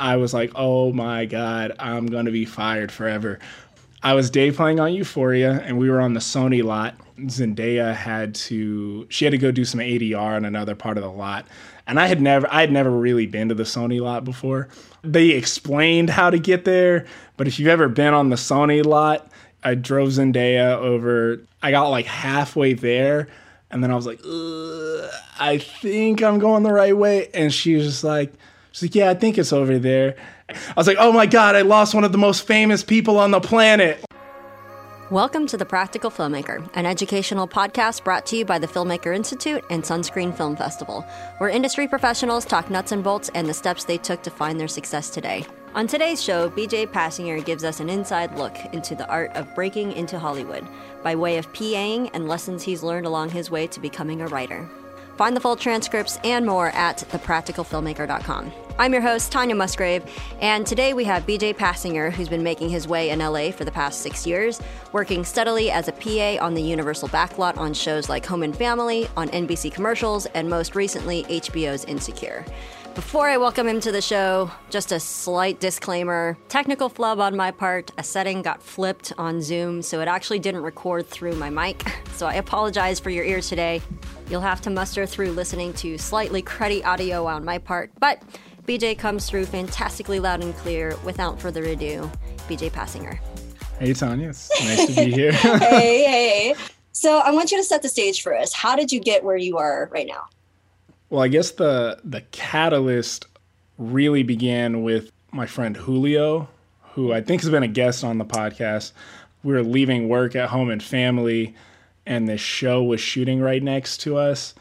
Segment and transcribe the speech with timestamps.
[0.00, 3.38] I was like, oh my God, I'm going to be fired forever.
[4.02, 6.94] I was day playing on Euphoria and we were on the Sony lot.
[7.18, 11.10] Zendaya had to, she had to go do some ADR on another part of the
[11.10, 11.46] lot.
[11.86, 14.68] And I had never, I had never really been to the Sony lot before.
[15.02, 17.04] They explained how to get there,
[17.36, 19.30] but if you've ever been on the Sony lot,
[19.62, 21.40] I drove Zendaya over.
[21.62, 23.28] I got like halfway there,
[23.70, 24.20] and then I was like,
[25.38, 27.28] I think I'm going the right way.
[27.34, 28.32] And she was just like,
[28.72, 30.16] she's like, yeah, I think it's over there.
[30.48, 33.30] I was like, oh my god, I lost one of the most famous people on
[33.30, 34.04] the planet.
[35.10, 39.64] Welcome to The Practical Filmmaker, an educational podcast brought to you by the Filmmaker Institute
[39.68, 41.02] and Sunscreen Film Festival,
[41.38, 44.68] where industry professionals talk nuts and bolts and the steps they took to find their
[44.68, 45.44] success today.
[45.74, 49.92] On today's show, BJ Pasinger gives us an inside look into the art of breaking
[49.94, 50.64] into Hollywood
[51.02, 54.68] by way of PAing and lessons he's learned along his way to becoming a writer.
[55.20, 58.52] Find the full transcripts and more at thepracticalfilmmaker.com.
[58.78, 60.02] I'm your host, Tanya Musgrave,
[60.40, 63.70] and today we have BJ Pasinger, who's been making his way in LA for the
[63.70, 68.24] past six years, working steadily as a PA on the Universal backlot on shows like
[68.24, 72.46] Home and Family, on NBC commercials, and most recently, HBO's Insecure.
[72.94, 77.50] Before I welcome him to the show, just a slight disclaimer technical flub on my
[77.52, 77.92] part.
[77.98, 81.84] A setting got flipped on Zoom, so it actually didn't record through my mic.
[82.20, 83.80] So I apologize for your ears today.
[84.28, 88.20] You'll have to muster through listening to slightly cruddy audio on my part, but
[88.66, 90.94] BJ comes through fantastically loud and clear.
[91.02, 92.10] Without further ado,
[92.46, 93.18] BJ Pasinger.
[93.78, 94.28] Hey, Tanya.
[94.28, 95.32] It's nice to be here.
[95.32, 96.54] hey, hey.
[96.92, 98.52] So I want you to set the stage for us.
[98.52, 100.26] How did you get where you are right now?
[101.10, 103.26] Well, I guess the the catalyst
[103.78, 106.48] really began with my friend Julio,
[106.92, 108.92] who I think has been a guest on the podcast.
[109.42, 111.56] We were leaving work at home and family,
[112.06, 114.54] and this show was shooting right next to us.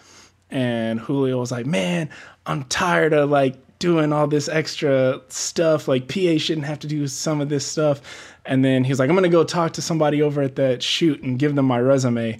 [0.49, 2.09] And Julio was like, "Man,
[2.47, 5.87] I'm tired of like doing all this extra stuff.
[5.87, 8.01] Like PA shouldn't have to do some of this stuff."
[8.43, 11.21] And then he was like, "I'm gonna go talk to somebody over at that shoot
[11.21, 12.39] and give them my resume."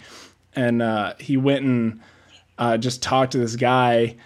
[0.56, 2.00] And uh, he went and
[2.60, 4.18] uh, just talked to this guy,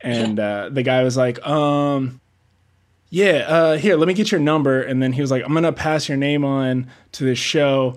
[0.00, 2.20] and uh, the guy was like, um,
[3.10, 4.80] yeah, uh, here, let me get your number.
[4.80, 7.96] And then he was like, I'm gonna pass your name on to this show.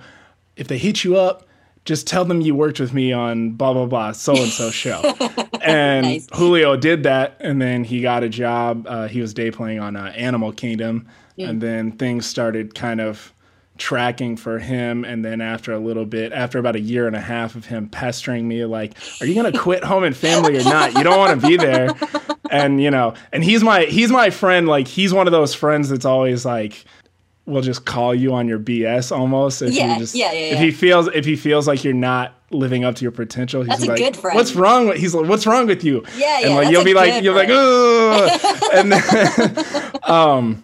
[0.58, 1.48] If they hit you up,
[1.86, 5.02] just tell them you worked with me on blah blah blah so and so show.
[5.62, 6.28] and nice.
[6.34, 8.86] Julio did that, and then he got a job.
[8.88, 11.50] Uh, he was day playing on uh, Animal Kingdom, yeah.
[11.50, 13.33] and then things started kind of
[13.78, 17.22] tracking for him and then after a little bit after about a year and a
[17.22, 20.64] half of him pestering me like are you going to quit home and family or
[20.64, 20.94] not?
[20.94, 21.90] You don't want to be there.
[22.52, 25.90] And you know and he's my he's my friend like he's one of those friends
[25.90, 26.86] that's always like
[27.48, 30.54] will just call you on your bs almost if yeah, you just yeah, yeah, yeah.
[30.54, 33.70] if he feels if he feels like you're not living up to your potential he's
[33.70, 34.36] That's like a good friend.
[34.36, 36.04] what's wrong with he's like what's wrong with you?
[36.16, 40.64] Yeah, yeah and like you'll be like you'll be like oh and then um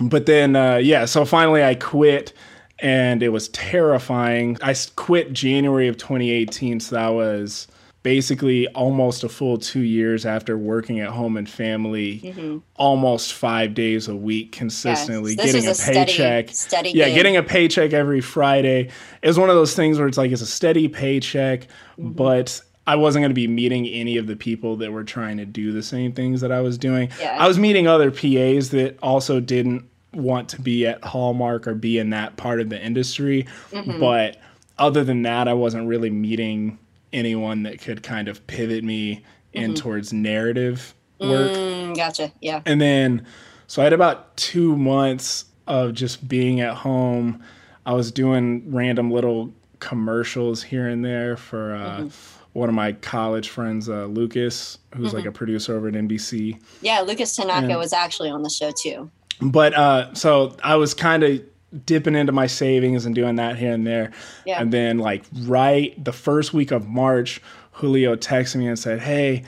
[0.00, 2.32] but then uh, yeah so finally i quit
[2.80, 7.68] and it was terrifying i quit january of 2018 so that was
[8.02, 12.58] basically almost a full two years after working at home and family mm-hmm.
[12.76, 17.14] almost five days a week consistently getting a, a, paycheck steady, steady yeah game.
[17.14, 18.90] getting a paycheck every friday
[19.22, 21.60] is one of those things where it's like it's a steady paycheck
[21.98, 22.10] mm-hmm.
[22.10, 25.46] but I wasn't going to be meeting any of the people that were trying to
[25.46, 27.10] do the same things that I was doing.
[27.18, 27.36] Yeah.
[27.38, 31.98] I was meeting other PAs that also didn't want to be at Hallmark or be
[31.98, 33.46] in that part of the industry.
[33.70, 34.00] Mm-hmm.
[34.00, 34.36] But
[34.78, 36.78] other than that, I wasn't really meeting
[37.12, 39.82] anyone that could kind of pivot me in mm-hmm.
[39.82, 41.52] towards narrative work.
[41.52, 42.32] Mm, gotcha.
[42.40, 42.60] Yeah.
[42.66, 43.26] And then,
[43.66, 47.42] so I had about two months of just being at home.
[47.86, 52.43] I was doing random little commercials here and there for uh, mm-hmm.
[52.54, 55.16] One of my college friends, uh, Lucas, who's mm-hmm.
[55.18, 56.58] like a producer over at NBC.
[56.80, 59.10] Yeah, Lucas Tanaka and, was actually on the show too
[59.40, 61.42] but uh, so I was kind of
[61.84, 64.12] dipping into my savings and doing that here and there.
[64.46, 64.60] Yeah.
[64.60, 67.40] And then like right the first week of March,
[67.72, 69.44] Julio texted me and said, "Hey,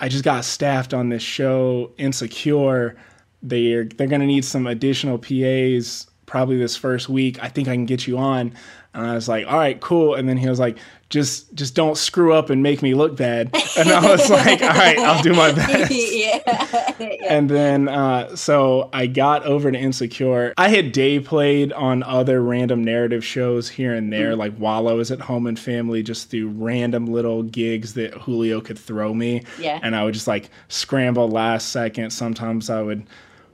[0.00, 2.96] I just got staffed on this show, Insecure.
[3.42, 7.42] They're they're gonna need some additional PAs probably this first week.
[7.42, 8.54] I think I can get you on."
[8.98, 10.78] And I was like, "All right, cool." And then he was like,
[11.10, 13.54] just just don't screw up and make me look bad.
[13.78, 15.90] And I was like, all right, I'll do my best.
[15.90, 16.40] yeah.
[16.98, 17.16] yeah.
[17.28, 20.52] And then uh, so I got over to Insecure.
[20.58, 24.40] I had day played on other random narrative shows here and there, mm-hmm.
[24.40, 28.60] like while I was at home and family, just through random little gigs that Julio
[28.60, 29.44] could throw me.
[29.58, 29.80] Yeah.
[29.82, 32.10] And I would just like scramble last second.
[32.10, 33.06] Sometimes I would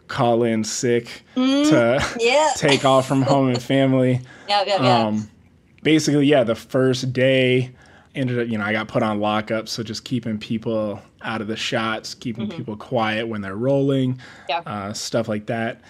[0.08, 2.50] call in sick mm, to yeah.
[2.56, 4.20] take off from home and family.
[4.48, 5.06] Yeah, yeah, yeah.
[5.06, 5.30] Um,
[5.84, 7.70] basically, yeah, the first day
[8.16, 11.46] ended up, you know, I got put on lockup, so just keeping people out of
[11.46, 14.58] the shots, keeping people quiet when they're rolling, Yeah.
[14.66, 15.80] uh, stuff like that.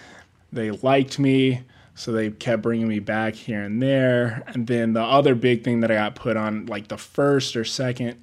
[0.51, 1.61] They liked me,
[1.95, 4.43] so they kept bringing me back here and there.
[4.47, 7.63] And then the other big thing that I got put on, like the first or
[7.65, 8.21] second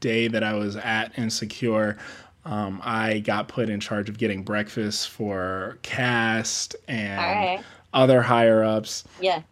[0.00, 1.98] day that I was at Insecure,
[2.44, 7.64] um, I got put in charge of getting breakfast for cast and Alright.
[7.92, 9.04] other higher ups.
[9.20, 9.42] Yeah.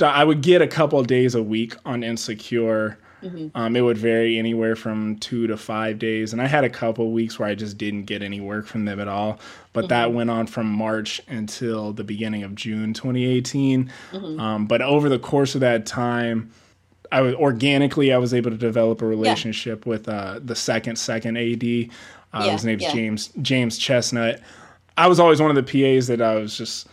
[0.00, 2.98] I would get a couple days a week on Insecure.
[3.22, 3.56] Mm-hmm.
[3.56, 7.10] Um, it would vary anywhere from two to five days, and I had a couple
[7.10, 9.40] weeks where I just didn't get any work from them at all.
[9.72, 10.16] But that Mm-hmm.
[10.16, 13.90] went on from March until the beginning of June 2018.
[14.12, 14.40] Mm-hmm.
[14.40, 16.50] Um, but over the course of that time,
[17.12, 21.36] I was organically I was able to develop a relationship with uh, the second second
[21.38, 21.62] AD.
[22.34, 22.92] Uh, Yeah, his name's yeah.
[22.92, 24.40] James James Chestnut.
[24.98, 25.62] I was always one of the
[25.96, 26.88] PAs that I was just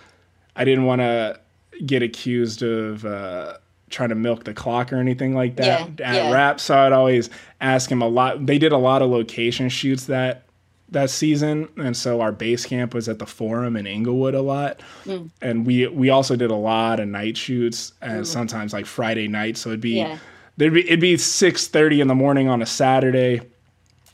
[0.56, 1.40] I didn't want to
[1.86, 3.58] get accused of uh,
[3.90, 6.32] trying to milk the clock or anything like that Yeah, at yeah.
[6.32, 6.60] rap.
[6.60, 7.30] So I'd always
[7.60, 8.46] ask him a lot.
[8.46, 10.44] They did a lot of location shoots that
[10.90, 14.82] that season, and so our base camp was at the Forum in Inglewood a lot,
[15.06, 15.30] Mm.
[15.42, 19.56] and we we also did a lot of night shoots and sometimes like Friday night.
[19.58, 20.08] So it'd be Mm.
[20.10, 20.18] Yeah.
[20.58, 23.40] there'd be it'd be six thirty in the morning on a Saturday.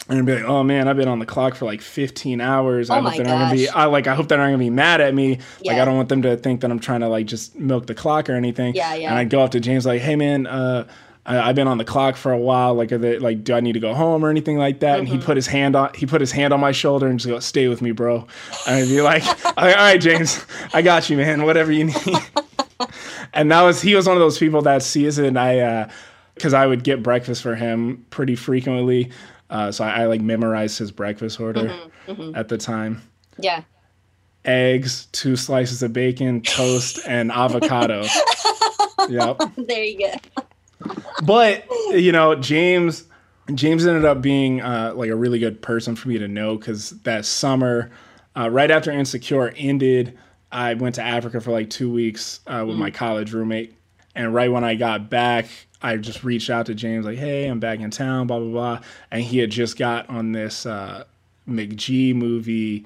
[0.09, 2.89] And be like, oh man, I've been on the clock for like 15 hours.
[2.89, 3.67] I Oh hope they're not gonna be.
[3.69, 4.07] I like.
[4.07, 5.39] I hope they're not gonna be mad at me.
[5.65, 7.93] Like I don't want them to think that I'm trying to like just milk the
[7.95, 8.73] clock or anything.
[8.73, 9.09] Yeah, yeah.
[9.09, 10.87] And I'd go up to James like, hey man, uh,
[11.25, 12.73] I, I've been on the clock for a while.
[12.73, 14.99] Like, are they like, do I need to go home or anything like that?
[14.99, 15.17] And Mm-hmm.
[15.17, 17.39] he put his hand on he put his hand on my shoulder and just go,
[17.39, 18.25] stay with me, bro.
[18.65, 19.23] And I'd be like,
[19.57, 21.43] all right, James, I got you, man.
[21.43, 21.97] Whatever you need.
[23.33, 25.89] and that was he was one of those people that sees season I uh
[26.35, 29.11] because I would get breakfast for him pretty frequently.
[29.49, 31.73] Uh, so I, I like memorized his breakfast order
[32.07, 33.01] Mm-hmm, at the time.
[33.39, 33.63] Yeah.
[34.45, 38.05] Eggs, two slices of bacon, toast, and avocado.
[39.09, 39.41] yep.
[39.57, 40.93] There you go.
[41.23, 43.03] But you know, James
[43.53, 46.91] James ended up being uh, like a really good person for me to know because
[47.01, 47.91] that summer,
[48.37, 50.17] uh, right after Insecure ended,
[50.51, 53.75] I went to Africa for like two weeks uh, with my college roommate,
[54.15, 55.47] and right when I got back,
[55.81, 58.79] I just reached out to James like, "Hey, I'm back in town," blah blah blah,
[59.11, 61.03] and he had just got on this uh,
[61.47, 62.85] McG movie,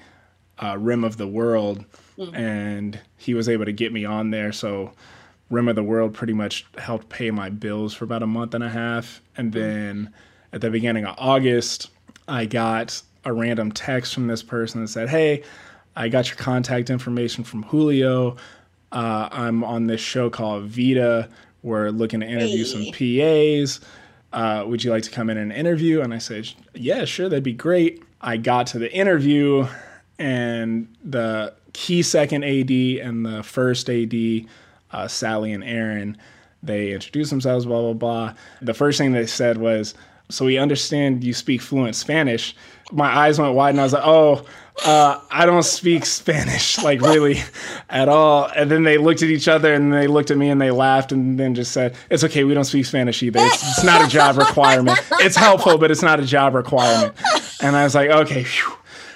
[0.60, 1.86] uh, Rim of the World,
[2.34, 4.92] and he was able to get me on there, so.
[5.50, 8.64] Rim of the World pretty much helped pay my bills for about a month and
[8.64, 9.22] a half.
[9.36, 10.14] And then
[10.54, 11.90] at the beginning of August,
[12.28, 15.44] I got a random text from this person that said, Hey,
[15.96, 18.38] I got your contact information from Julio.
[18.92, 21.30] Uh, I'm on this show called Vida.
[21.64, 23.80] We're looking to interview some PAs.
[24.34, 26.02] Uh, would you like to come in and interview?
[26.02, 28.04] And I said, Yeah, sure, that'd be great.
[28.22, 29.68] I got to the interview,
[30.20, 34.14] and the key second AD and the first AD,
[34.92, 36.18] uh, Sally and Aaron,
[36.64, 38.34] they introduced themselves, blah, blah, blah.
[38.62, 39.96] The first thing they said was,
[40.30, 42.56] So we understand you speak fluent Spanish.
[42.92, 44.46] My eyes went wide, and I was like, Oh,
[44.86, 47.40] uh, I don't speak Spanish, like really
[47.90, 48.50] at all.
[48.56, 51.12] And then they looked at each other and they looked at me and they laughed
[51.12, 53.40] and then just said, It's okay, we don't speak Spanish either.
[53.42, 55.00] It's, it's not a job requirement.
[55.20, 57.14] It's helpful, but it's not a job requirement.
[57.62, 58.46] And I was like, Okay.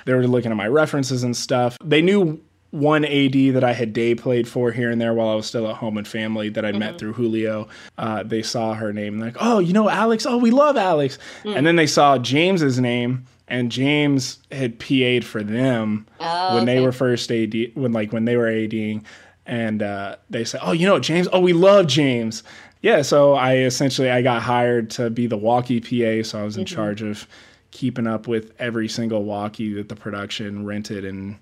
[0.05, 1.77] They were looking at my references and stuff.
[1.83, 5.35] They knew one AD that I had day played for here and there while I
[5.35, 7.69] was still at home and family that I'd met through Julio.
[7.97, 10.25] Uh, they saw her name and like, oh, you know Alex?
[10.25, 11.17] Oh, we love Alex.
[11.43, 16.07] And then they saw James's name and James had PA'd for them
[16.53, 19.05] when they were first AD when like when they were ADing.
[19.47, 21.27] And uh, they said, oh, you know James?
[21.31, 22.41] Oh, we love James.
[22.81, 26.57] Yeah, so I essentially I got hired to be the walkie PA, so I was
[26.57, 27.27] in charge of
[27.71, 31.37] keeping up with every single walkie that the production rented and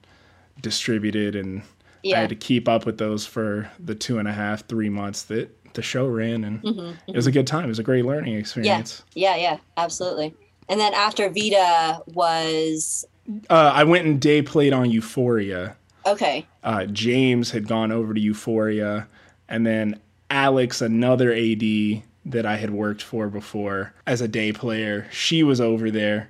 [0.62, 1.62] distributed and
[2.06, 5.24] I had to keep up with those for the two and a half, three months
[5.24, 7.66] that the show ran and Mm-hmm, it was a good time.
[7.66, 8.68] It was a great learning experience.
[8.68, 8.80] Yeah.
[8.80, 9.04] experience.
[9.16, 9.36] Yeah.
[9.52, 9.58] Yeah.
[9.78, 10.36] Absolutely.
[10.70, 13.06] And then after Vida was
[13.50, 15.76] Uh, I went and day played on Euphoria.
[16.06, 16.46] okay.
[16.64, 19.08] Uh, James had gone over to Euphoria
[19.50, 25.08] and then Alex, another AD that I had worked for before as a day player,
[25.12, 26.30] she was over there.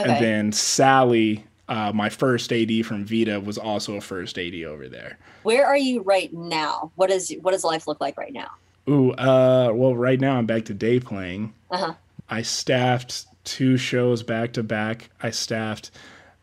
[0.00, 0.10] Okay.
[0.10, 4.88] And then Sally, uh, my first AD from Vida, was also a first AD over
[4.88, 5.18] there.
[5.42, 6.92] Where are you right now?
[6.94, 8.50] What is what does life look like right now?
[8.88, 11.52] Ooh, uh, well, right now I'm back to day playing.
[11.70, 11.94] Uh huh.
[12.30, 15.10] I staffed two shows back to back.
[15.22, 15.90] I staffed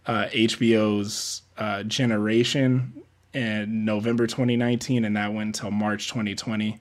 [0.05, 2.93] uh, HBO's uh, Generation
[3.33, 6.77] in November 2019, and that went until March 2020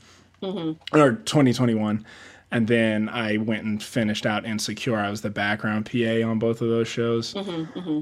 [0.92, 2.04] or 2021.
[2.50, 4.96] And then I went and finished out Insecure.
[4.96, 7.34] I was the background PA on both of those shows.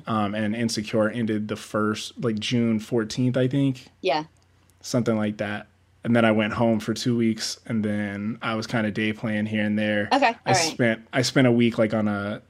[0.07, 4.25] Um, and Insecure ended the first, like June 14th, I think Yeah.
[4.83, 5.67] something like that.
[6.07, 9.13] And then I went home for two weeks, and then I was kind of day
[9.13, 10.09] playing here and there.
[10.13, 10.55] Okay, I right.
[10.55, 12.43] spent I spent a week like on a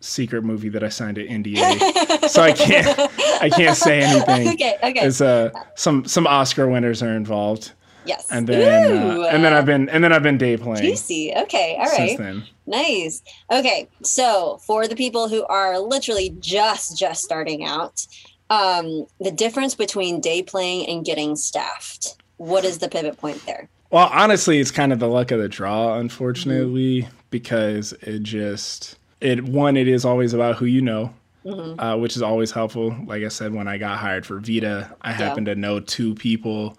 [0.00, 2.86] secret movie that I signed an NDA, so I can't
[3.40, 4.48] I can't say anything.
[4.48, 5.00] Okay, okay.
[5.06, 7.72] It's uh some some Oscar winners are involved,
[8.04, 8.28] yes.
[8.30, 11.32] and then Ooh, uh, and then I've been and then I've been day playing juicy.
[11.34, 12.42] Okay, All right.
[12.66, 13.22] Nice.
[13.50, 18.06] Okay, so for the people who are literally just just starting out,
[18.50, 22.18] um, the difference between day playing and getting staffed.
[22.38, 23.68] What is the pivot point there?
[23.90, 27.10] Well, honestly, it's kind of the luck of the draw, unfortunately, Mm-hmm.
[27.30, 31.12] because it just it one it is always about who you know,
[31.44, 31.80] Mm-hmm.
[31.80, 32.94] uh, which is always helpful.
[33.06, 36.76] Like I said, when I got hired for Vida, I happened to know two people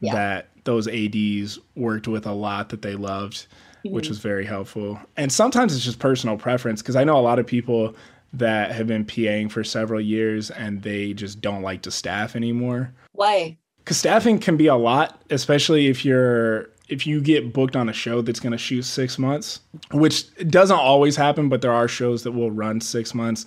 [0.00, 0.14] Yeah.
[0.14, 3.46] that those ADs worked with a lot that they loved,
[3.84, 4.10] which Mm-hmm.
[4.10, 5.00] was very helpful.
[5.16, 7.94] And sometimes it's just personal preference because I know a lot of people
[8.34, 12.92] that have been PAing for several years and they just don't like to staff anymore
[13.12, 13.56] Why?
[13.90, 17.92] Because staffing can be a lot especially if you're if you get booked on a
[17.92, 19.58] show that's going to shoot six months
[19.90, 23.46] which doesn't always happen but there are shows that will run six months.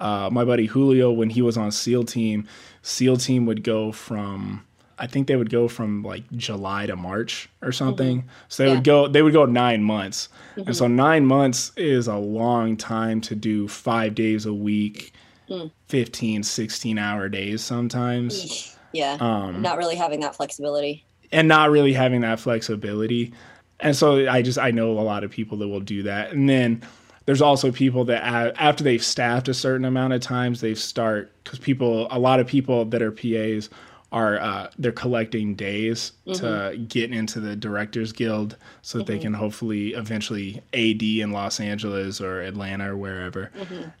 [0.00, 2.44] Uh, my buddy julio when he was on seal team
[2.82, 4.64] seal team would go from
[4.98, 7.74] i think they would go from like july to march or mm-hmm.
[7.74, 8.24] something.
[8.48, 8.74] So they Yeah.
[8.74, 10.28] would go they would go nine months.
[10.56, 10.72] And mm-hmm.
[10.72, 15.12] so nine months is a long time to do five days a week
[15.48, 15.70] mm.
[15.86, 21.04] 15 16 hour days sometimes Yeah, Um, not really having that flexibility.
[21.32, 23.32] and not really having that flexibility.
[23.80, 26.32] And so I just I know a lot of people that will do that.
[26.32, 26.82] And then
[27.26, 28.22] there's also people that
[28.58, 32.46] after they've staffed a certain amount of times, they start because people a lot of
[32.46, 33.68] people that are PAs
[34.12, 39.34] are uh, they're collecting days to get into the Directors Guild so that they can
[39.34, 43.50] hopefully eventually AD in Los Angeles or Atlanta or wherever.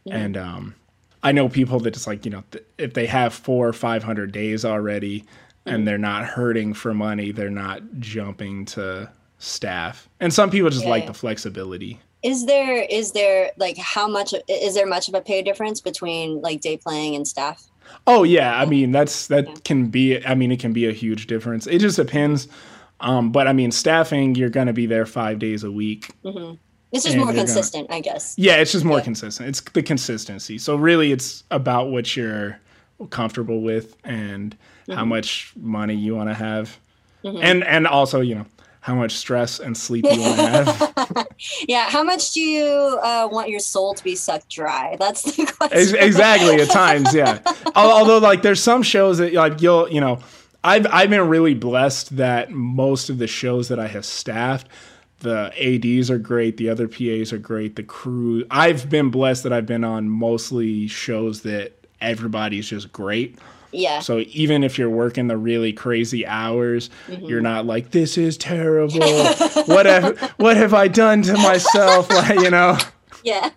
[0.08, 0.74] And um,
[1.24, 4.04] I know people that just like you know th- if they have four or five
[4.04, 5.24] hundred days already
[5.66, 10.08] and they're not hurting for money, they're not jumping to staff.
[10.20, 11.98] And some people just like the flexibility.
[12.22, 16.40] Is there is there like how much is there much of a pay difference between
[16.40, 17.64] like day playing and staff?
[18.06, 20.24] Oh yeah, I mean that's that can be.
[20.24, 21.66] I mean it can be a huge difference.
[21.66, 22.48] It just depends.
[23.00, 26.10] Um, but I mean staffing, you're gonna be there five days a week.
[26.22, 26.34] This
[26.94, 28.34] is just more you're gonna- consistent, I guess.
[28.36, 29.48] Yeah, it's just more consistent.
[29.48, 30.58] It's the consistency.
[30.58, 32.58] So really, it's about what you're
[33.10, 34.56] comfortable with and
[34.88, 36.78] how much money you want to have,
[37.24, 38.46] and and also you know
[38.80, 41.26] how much stress and sleep you want to have.
[41.66, 44.96] Yeah, how much do you uh, want your soul to be sucked dry?
[44.98, 45.96] That's the question.
[45.98, 47.40] exactly at times, yeah.
[47.74, 50.20] Although like there's some shows that like you'll you know
[50.62, 54.68] I've I've been really blessed that most of the shows that I have staffed.
[55.20, 56.56] The ADs are great.
[56.58, 57.76] The other PAs are great.
[57.76, 58.44] The crew.
[58.50, 63.38] I've been blessed that I've been on mostly shows that everybody's just great.
[63.72, 64.00] Yeah.
[64.00, 67.24] So even if you're working the really crazy hours, Mm-hmm.
[67.26, 68.98] you're not like this is terrible.
[69.66, 72.08] what have what have I done to myself?
[72.10, 72.78] Like you know.
[73.24, 73.50] Yeah.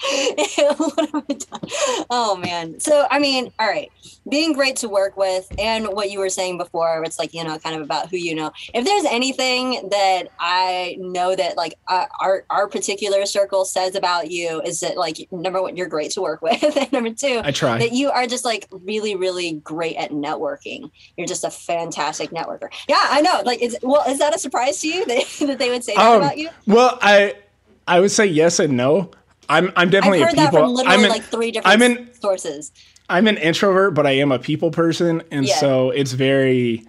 [0.76, 2.06] what have I done?
[2.10, 2.78] Oh man.
[2.80, 3.90] So I mean, all right.
[4.28, 7.58] Being great to work with and what you were saying before, it's like, you know,
[7.58, 8.50] kind of about who you know.
[8.74, 14.30] If there's anything that I know that like uh, our our particular circle says about
[14.30, 16.62] you is that like number one, you're great to work with.
[16.76, 17.78] and number two, I try.
[17.78, 20.90] that you are just like really, really great at networking.
[21.16, 22.68] You're just a fantastic networker.
[22.88, 23.42] Yeah, I know.
[23.44, 26.06] Like, is well, is that a surprise to you that, that they would say that
[26.06, 26.50] Um, about you?
[26.66, 27.34] Well, I
[27.86, 29.10] I would say yes and no.
[29.48, 31.82] I'm I'm definitely I've heard a that from literally I'm an, like three different I'm
[31.82, 32.72] an sources.
[33.08, 35.56] I'm an introvert, but I am a people person, and Yeah.
[35.56, 36.84] so it's very.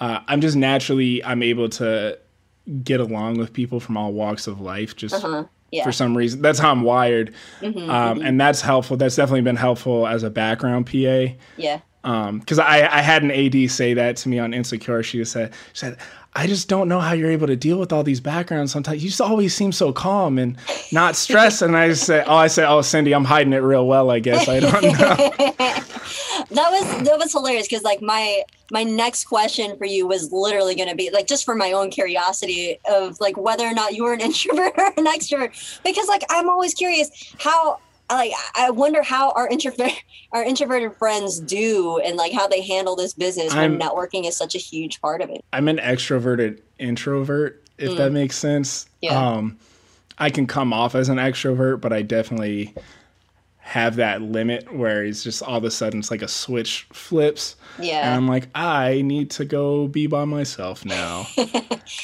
[0.00, 2.18] Uh, I'm just naturally I'm able to
[2.82, 4.96] get along with people from all walks of life.
[4.96, 5.44] Just Uh-huh.
[5.70, 5.84] Yeah.
[5.84, 8.96] for some reason, that's how I'm wired, Mm-hmm, um, and that's helpful.
[8.96, 11.34] That's definitely been helpful as a background PA.
[11.56, 11.80] yeah.
[12.02, 15.02] Um, because I, I had an AD say that to me on Insecure.
[15.02, 15.98] She said, she said,
[16.34, 18.72] I just don't know how you're able to deal with all these backgrounds.
[18.72, 20.56] Sometimes you just always seem so calm and
[20.92, 21.60] not stressed.
[21.62, 24.10] and I just said, oh, I said, oh, Cindy, I'm hiding it real well.
[24.10, 25.86] I guess I don't know.
[26.50, 28.42] That was that was hilarious because like my
[28.72, 31.90] my next question for you was literally going to be like just for my own
[31.90, 36.22] curiosity of like whether or not you were an introvert or an extrovert because like
[36.28, 37.78] I'm always curious how
[38.14, 39.92] like I wonder how our introvert
[40.32, 44.36] our introverted friends do and like how they handle this business when I'm- networking is
[44.36, 45.44] such a huge part of it.
[45.52, 48.86] I'm an extroverted introvert, if that makes sense.
[49.00, 49.18] Yeah.
[49.18, 49.58] Um,
[50.18, 52.74] I can come off as an extrovert, but I definitely
[53.58, 57.54] have that limit where it's just all of a sudden it's like a switch flips.
[57.78, 58.00] Yeah.
[58.06, 61.26] And I'm like, I need to go be by myself now.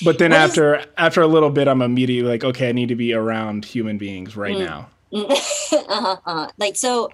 [0.05, 2.89] but then What is- after after a little bit, I'm immediately like, okay, I need
[2.89, 4.65] to be around human beings right Mm.
[4.65, 4.89] now.
[5.13, 6.49] uh-huh, uh-huh.
[6.59, 7.11] Like so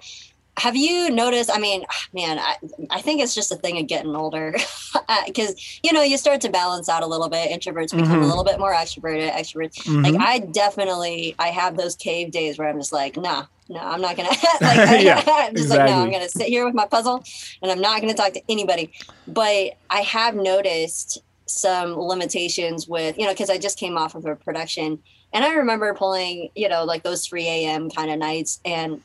[0.57, 1.49] have you noticed?
[1.51, 1.83] I mean,
[2.13, 2.57] man, I,
[2.91, 4.55] I think it's just a thing of getting older
[5.25, 7.49] because, you know, you start to balance out a little bit.
[7.49, 8.23] Introverts become Mhm.
[8.23, 9.77] a little bit more extroverted, extroverts.
[9.83, 10.03] Mhm.
[10.03, 13.99] Like, I definitely, I have those cave days where I'm just like, nah, no, I'm
[13.99, 14.23] not to,
[14.61, 17.23] like, Yeah, I'm just like, no, I'm to sit here with my puzzle
[17.63, 18.91] and I'm not to talk to anybody.
[19.27, 24.25] But I have noticed some limitations with, you know, because I just came off of
[24.27, 24.99] a production
[25.33, 27.89] and I remember pulling, you know, like those 3 a.m.
[27.89, 29.01] kind of nights and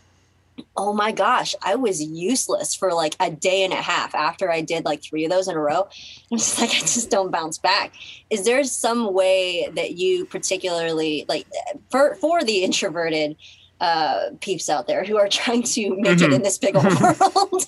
[0.76, 4.60] oh my gosh, I was useless for like a day and a half after I
[4.60, 5.88] did like three of those in a row.
[6.32, 7.92] I'm just like, I just don't bounce back.
[8.28, 11.46] Is there some way that you particularly like
[11.90, 13.36] for for the introverted
[13.80, 16.34] uh peeps out there who are trying to make it Mhm.
[16.34, 17.64] in this big old world?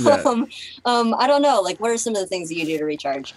[0.00, 0.22] Yeah.
[0.26, 0.48] um,
[0.84, 1.60] um, I don't know.
[1.60, 3.32] Like, what are some of the things that you do to recharge?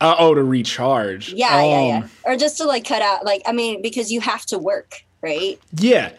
[0.00, 1.32] Uh, oh, to recharge.
[1.32, 1.96] Yeah, yeah, yeah.
[1.98, 5.02] Um, Or just to like cut out, like, I mean, because you have to work,
[5.22, 5.58] right?
[5.78, 6.12] Yeah.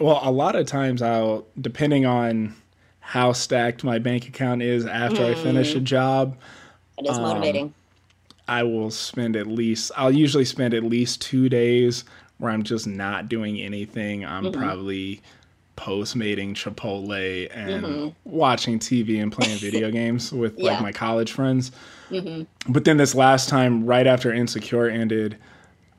[0.00, 2.54] Well, a lot of times I'll, depending on
[3.00, 5.84] how stacked my bank account is after I finish a Mm.
[5.84, 6.36] job,
[6.98, 7.74] It is Um, motivating.
[8.48, 12.04] I will spend at least, I'll usually spend at least two days
[12.38, 14.24] where I'm just not doing anything.
[14.26, 14.60] I'm Mm-hmm.
[14.60, 15.20] probably
[15.82, 18.08] postmating Chipotle and Mm-hmm.
[18.24, 20.72] watching TV and playing video games with Yeah.
[20.72, 21.72] like my college friends.
[22.08, 25.36] hmm But then this last time, right after Insecure ended,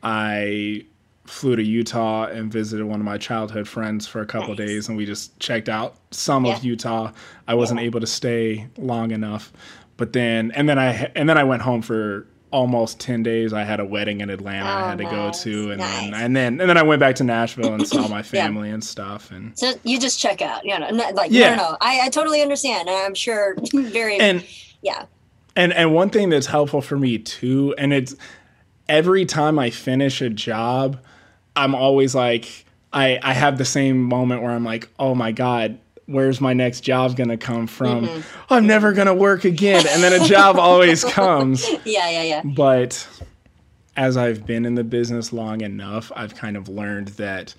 [0.02, 0.86] I
[1.26, 4.58] flew to Utah and visited one of my childhood friends for a couple Nice.
[4.58, 6.56] days, and we just checked out some Yeah.
[6.58, 7.12] of Utah.
[7.48, 7.88] I wasn't Yeah.
[7.88, 9.52] able to stay long enough,
[9.98, 13.64] but then and then I and then I went home for almost 10 days i
[13.64, 16.62] had a wedding in atlanta i Oh, had to go to and then and then
[16.62, 19.74] and then i went back to nashville and saw my family and stuff and So
[19.84, 21.56] you just check out, you know, not- like, Yeah.
[21.56, 22.90] no, no, I, I totally understand.
[22.90, 24.46] I'm sure very, and
[24.82, 25.06] yeah.
[25.56, 28.16] And and one thing that's helpful for me too, and it's
[28.88, 31.00] every time I finish a job,
[31.56, 35.78] I'm always like I I have the same moment where I'm like, oh my god,
[36.14, 38.08] where's my next job gonna come from?
[38.08, 38.54] Mm-hmm.
[38.54, 41.68] I'm never gonna work again, and then a job always comes.
[41.84, 42.42] Yeah, yeah, yeah.
[42.44, 43.08] But
[43.98, 47.54] as I've been in the business long enough, I've kind of learned that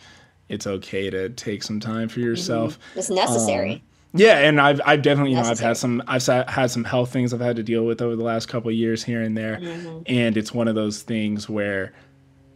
[0.48, 2.28] it's okay to take some time for mm-hmm.
[2.28, 2.78] yourself.
[2.94, 3.74] It's necessary.
[3.74, 3.82] Um,
[4.14, 7.34] yeah, and I've I've definitely you know I've had some I've had some health things
[7.34, 10.02] I've had to deal with over the last couple of years here and there, Mm-hmm.
[10.06, 11.92] and it's one of those things where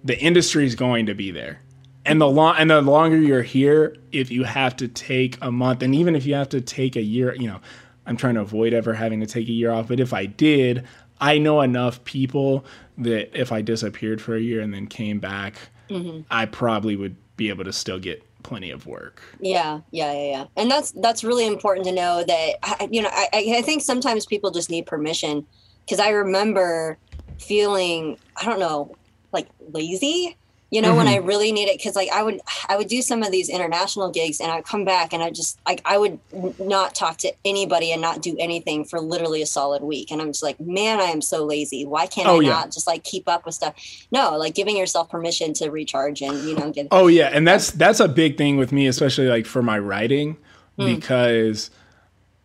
[0.04, 1.61] the industry is going to be there,
[2.09, 5.83] and the long and the longer you're here, if you have to take a month,
[5.83, 7.61] and even if you have to take a year, you know,
[8.07, 10.85] I'm trying to avoid ever having to take a year off, but if I did,
[11.21, 12.64] I know enough people
[12.99, 15.55] that if I disappeared for a year and then came back,
[15.90, 16.21] Mm-hmm.
[16.31, 19.23] I probably would be able to still get plenty of work.
[19.40, 20.44] Yeah, yeah, yeah, yeah.
[20.55, 24.27] And that's that's really important to know that I- you know I I think sometimes
[24.27, 25.47] people just need permission
[25.87, 26.99] because I remember
[27.40, 28.94] feeling I don't know
[29.33, 30.37] like lazy.
[30.70, 33.22] You know, when I really need it, because like I would, I would do some
[33.22, 36.20] of these international gigs, and I'd come back, and I just like I would
[36.61, 40.28] not talk to anybody and not do anything for literally a solid week, and I'm
[40.28, 41.87] just like, man, I am so lazy.
[41.87, 42.50] Why can't Oh, I yeah.
[42.50, 43.74] not just like keep up with stuff?
[44.12, 46.88] No, like giving yourself permission to recharge and you know get.
[46.90, 50.37] Oh yeah, and that's that's a big thing with me, especially like for my writing,
[50.76, 51.70] because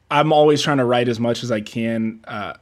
[0.09, 2.21] I'm always trying to write as much as I can.
[2.25, 2.53] Uh,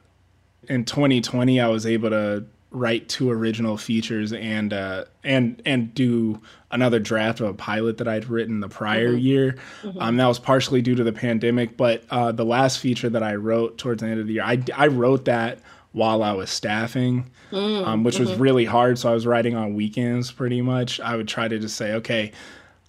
[0.67, 6.41] in 2020, I was able to write two original features and uh, and and do
[6.71, 9.57] another draft of a pilot that I'd written the prior year.
[9.99, 13.35] Um, that was partially due to the pandemic, but uh, the last feature that I
[13.35, 15.59] wrote towards the end of the year, I I wrote that
[15.91, 18.97] while I was staffing, um, which was really hard.
[18.97, 21.01] So I was writing on weekends pretty much.
[21.01, 22.31] I would try to just say, okay.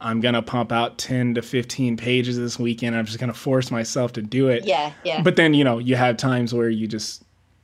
[0.05, 2.97] I'm gonna pump out 10 to 15 pages this weekend.
[2.97, 4.65] I'm just gonna force myself to do it.
[4.65, 5.23] Yeah, yeah.
[5.23, 7.23] But then you know you have times where you just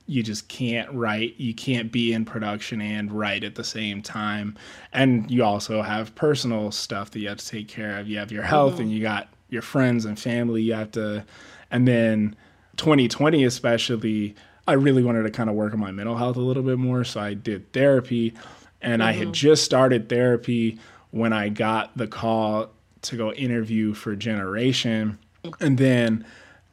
[0.09, 1.35] you just can't write.
[1.37, 4.57] You can't be in production and write at the same time.
[4.91, 8.07] And you also have personal stuff that you have to take care of.
[8.07, 8.97] You have your health and mm-hmm.
[8.97, 11.25] you got your friends and family you have to
[11.71, 12.35] and then
[12.77, 14.35] 2020 especially
[14.69, 17.03] I really wanted to kind of work on my mental health a little bit more,
[17.03, 18.35] so I did therapy
[18.83, 19.33] and I had mm-hmm.
[19.33, 20.77] just started therapy
[21.09, 22.69] when I got the call
[23.01, 25.17] to go interview for Generation.
[25.59, 26.23] And then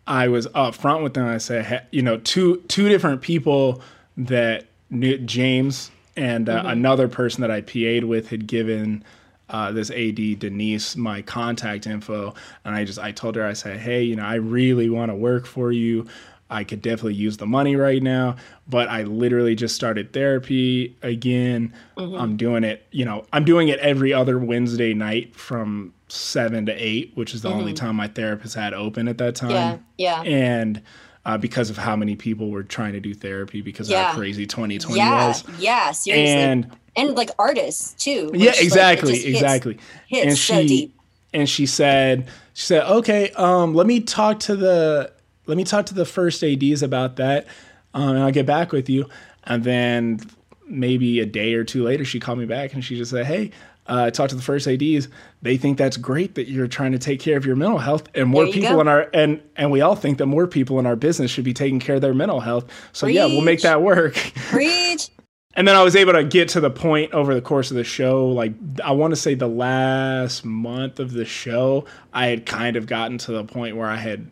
[0.07, 1.27] I was up front with them.
[1.27, 3.83] I said, you know, two two different people
[4.17, 9.05] that knew James and uh, another person that I PA'd with had given
[9.49, 13.79] uh, this AD Denise my contact info, and I just I told her I said,
[13.79, 16.07] hey, you know, I really want to work for you.
[16.49, 18.37] I could definitely use the money right now,
[18.69, 21.73] but I literally just started therapy again.
[21.97, 26.73] I'm doing it, you know, I'm doing it every other Wednesday night from seven to
[26.73, 30.23] eight, which is the only time my therapist had open at that time yeah, yeah.
[30.23, 30.81] and
[31.25, 34.13] uh, because of how many people were trying to do therapy because of Yeah.
[34.13, 35.45] how crazy 2020 yeah, was.
[35.59, 38.29] yeah, seriously, and, And like artists too.
[38.31, 39.79] which, yeah, like, exactly, hits- exactly.
[40.07, 40.99] hits and so she deep.
[41.35, 45.13] and she said she said, "Okay, um, let me talk to the
[45.47, 47.47] let me talk to the first ADs about that,
[47.95, 49.09] um, and I'll get back with you."
[49.45, 50.21] And then
[50.69, 53.51] maybe a day or two later, she called me back and she just said, "Hey."
[53.89, 55.07] Uh, I talked to the first ADs.
[55.43, 58.29] They think that's great that you're trying to take care of your mental health, and
[58.29, 58.81] more people go.
[58.81, 61.55] in our and and we all think that more people in our business should be
[61.55, 62.65] taking care of their mental health.
[62.93, 64.15] So yeah, we'll make that work.
[64.15, 65.11] Preach.
[65.57, 67.85] And then I was able to get to the point over the course of the
[67.85, 68.29] show.
[68.29, 68.53] Like,
[68.85, 73.17] I want to say the last month of the show, I had kind of gotten
[73.19, 74.31] to the point where I had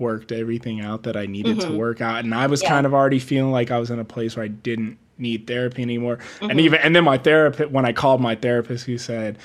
[0.00, 2.24] worked everything out that I needed to work out.
[2.24, 2.66] And I was Mm-hmm.
[2.66, 2.68] Yeah.
[2.70, 5.82] kind of already feeling like I was in a place where I didn't need therapy
[5.82, 6.18] anymore.
[6.40, 6.50] Mm-hmm.
[6.50, 9.38] And even, and then my therapist, when I called my therapist, he said,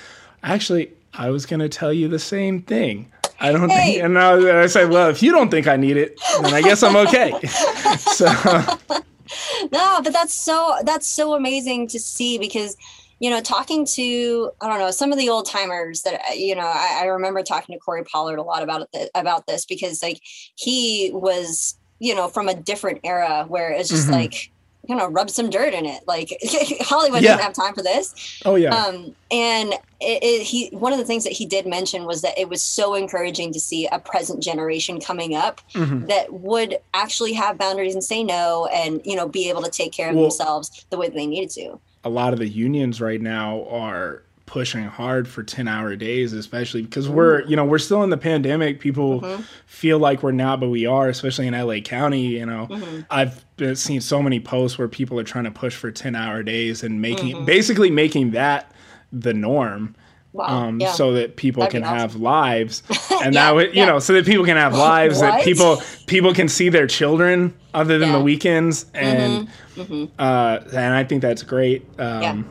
[0.43, 3.11] actually, I was going to tell you the same thing.
[3.39, 3.93] I don't Hey.
[3.93, 6.53] think, and I, and I said, well, if you don't think I need it, then
[6.53, 7.33] I guess I'm okay.
[7.97, 8.27] so,
[9.71, 12.75] no but that's so that's so amazing to see because
[13.19, 16.55] you know talking to i don't know some of the old timers that uh, you
[16.55, 20.01] know I, I remember talking to Korey Pollard a lot about it about this because
[20.01, 20.21] like
[20.55, 24.11] he was you know from a different era where it's just Mhm.
[24.13, 24.51] like
[24.87, 26.29] you know rub some dirt in it like
[26.81, 27.31] hollywood Yeah.
[27.31, 28.73] doesn't have time for this oh yeah.
[28.73, 32.39] um, and it, it, he one of the things that he did mention was that
[32.39, 36.07] it was so encouraging to see a present generation coming up Mhm.
[36.07, 39.91] that would actually have boundaries and say no, and you know be able to take
[39.91, 41.79] care of Well- themselves the way they needed to.
[42.03, 46.81] A lot of the unions right now are pushing hard for 10 hour days especially
[46.81, 49.43] because we're you know we're still in the pandemic people Mhm.
[49.67, 53.05] feel like we're not but we are especially in la county you know Mhm.
[53.11, 56.41] i've been, seen so many posts where people are trying to push for 10 hour
[56.41, 57.45] days and making Mhm.
[57.45, 58.71] basically making that
[59.13, 59.93] the norm
[60.31, 60.45] Wow.
[60.67, 60.91] um, yeah.
[60.91, 62.83] so that people That'd can have lives
[63.23, 63.85] and Yeah, that would you yeah.
[63.87, 67.97] know so that people can have lives that people people can see their children other
[67.97, 70.09] than the weekends and Mhm.
[70.19, 71.85] uh, and I think that's great.
[71.99, 72.47] Um.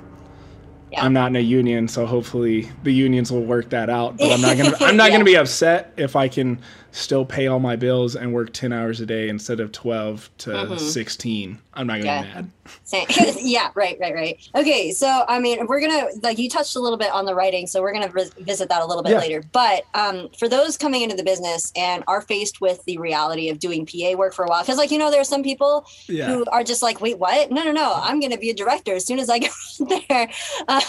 [0.91, 1.05] Yeah.
[1.05, 4.17] I'm not in a union, so hopefully the unions will work that out.
[4.17, 5.17] But I'm not gonna I'm not Yeah.
[5.17, 6.59] gonna be upset if I can
[6.91, 10.79] still pay all my bills and work 10 hours a day instead of 12 to
[10.79, 11.59] 16.
[11.75, 12.25] I'm not gonna Mm-hmm.
[12.25, 12.25] Yeah.
[12.25, 12.51] be mad.
[12.85, 13.07] Same.
[13.41, 14.51] yeah, right, right, right.
[14.55, 17.67] Okay, so I mean, we're gonna like you touched a little bit on the writing,
[17.67, 19.19] so we're gonna vis- visit that a little bit Yeah.
[19.19, 19.45] later.
[19.53, 23.59] But um, for those coming into the business and are faced with the reality of
[23.59, 26.27] doing PA work for a while, because like you know, there are some people Yeah.
[26.27, 27.51] who are just like, wait, what?
[27.51, 29.53] No, no, no, I'm gonna be a director as soon as I get
[30.09, 30.29] there.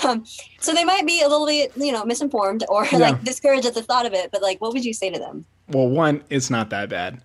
[0.03, 0.25] Um,
[0.59, 3.83] so they might be a little bit, you know, misinformed or like discouraged at the
[3.83, 4.31] thought of it.
[4.31, 5.45] But like, what would you say to them?
[5.69, 7.21] Well, one, it's not that bad.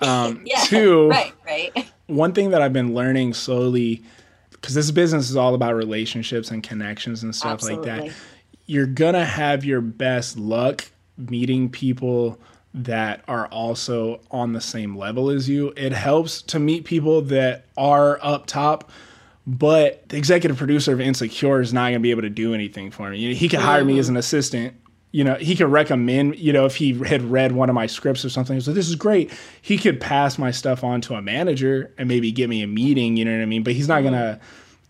[0.00, 1.90] Um, Yeah, two, right, right.
[2.06, 4.02] one thing that I've been learning slowly,
[4.50, 8.10] because this business is all about relationships and connections and stuff like that.
[8.66, 10.84] You're gonna have your best luck
[11.16, 12.38] meeting people
[12.74, 15.72] that are also on the same level as you.
[15.76, 18.90] It helps to meet people that are up top,
[19.46, 23.08] but the executive producer of Insecure is not gonna be able to do anything for
[23.08, 23.18] me.
[23.18, 24.74] You know, He could hire me as an assistant.
[25.12, 28.24] You know, he could recommend, you know, if he had read one of my scripts
[28.24, 29.32] or something, so this is great.
[29.62, 33.16] He could pass my stuff on to a manager and maybe get me a meeting,
[33.16, 33.62] you know what I mean?
[33.62, 34.38] But he's not gonna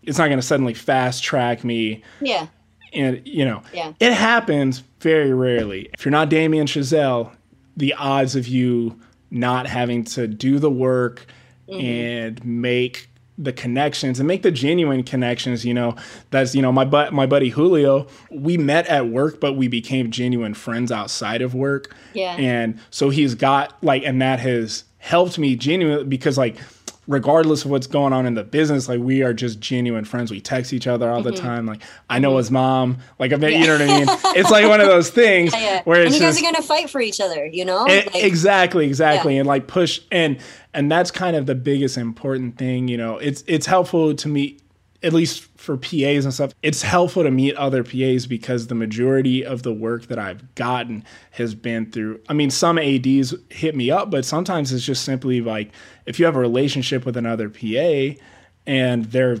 [0.03, 2.47] it's not gonna suddenly fast track me Yeah,
[2.93, 3.93] and you know, Yeah.
[3.99, 5.89] it happens very rarely.
[5.93, 7.31] If you're not Damien Chazelle,
[7.77, 8.99] the odds of you
[9.31, 11.25] not having to do the work
[11.69, 11.85] Mm-hmm.
[11.85, 15.95] and make the connections and make the genuine connections, you know,
[16.31, 20.09] that's you know my but my buddy Julio, we met at work, but we became
[20.11, 21.95] genuine friends outside of work.
[22.13, 22.35] Yeah.
[22.37, 26.57] and so he's got like, and that has helped me genuinely because like
[27.07, 30.29] regardless of what's going on in the business, like we are just genuine friends.
[30.29, 31.45] We text each other all the Mm-hmm.
[31.45, 31.65] time.
[31.65, 32.97] Like I know his mom.
[33.19, 34.07] Like I bet you know what I mean.
[34.37, 35.81] It's like one of those things yeah.
[35.85, 37.87] where and you guys just are gonna fight for each other, you know?
[37.87, 39.39] E- Like, exactly, exactly, Yeah.
[39.41, 40.37] and like push and
[40.73, 42.87] and that's kind of the biggest important thing.
[42.87, 44.61] You know, it's it's helpful to meet
[45.03, 46.53] at least for PAs and stuff.
[46.63, 51.03] It's helpful to meet other PAs because the majority of the work that I've gotten
[51.31, 52.19] has been through.
[52.29, 55.71] I mean, some ADs hit me up, but sometimes it's just simply like
[56.07, 58.19] if you have a relationship with another PA
[58.65, 59.37] and they're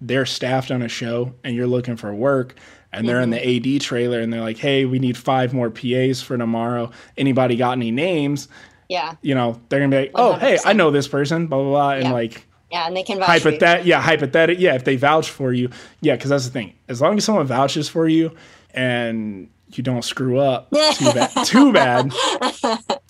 [0.00, 2.56] they're staffed on a show and you're looking for work
[2.92, 3.62] and they're in Mm-hmm.
[3.62, 6.90] the AD trailer and they're like, "Hey, we need five more PAs for tomorrow.
[7.16, 8.48] Anybody got any names?"
[8.88, 11.70] yeah, You know, they're gonna be like, "Oh, hey, I know this person." Blah blah
[11.70, 12.12] blah, and Yeah.
[12.12, 13.58] like yeah, and they can vouch for you.
[13.58, 14.74] hypothet, yeah, hypothetic, yeah.
[14.74, 16.74] If they vouch for you, yeah, because that's the thing.
[16.88, 18.32] As long as someone vouches for you
[18.74, 22.12] and you don't screw up too bad, too bad.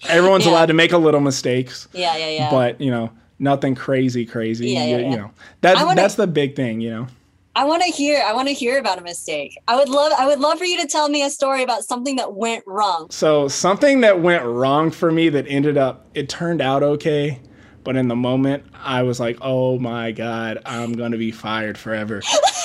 [0.08, 0.52] Everyone's Yeah.
[0.52, 2.50] allowed to make a little mistakes, Yeah, yeah, yeah.
[2.50, 4.70] but you know, nothing crazy, crazy.
[4.70, 6.80] Yeah, you, yeah, you know, that's I wanna- that's the big thing.
[6.80, 7.06] You know.
[7.54, 8.22] I want to hear.
[8.22, 9.56] I want to hear about a mistake.
[9.66, 10.12] I would love.
[10.18, 13.06] I would love for you to tell me a story about something that went wrong.
[13.10, 17.40] So something that went wrong for me that ended up it turned out okay,
[17.87, 21.79] but in the moment I was like, "Oh my god, I'm going to be fired
[21.79, 22.20] forever."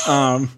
[0.07, 0.49] um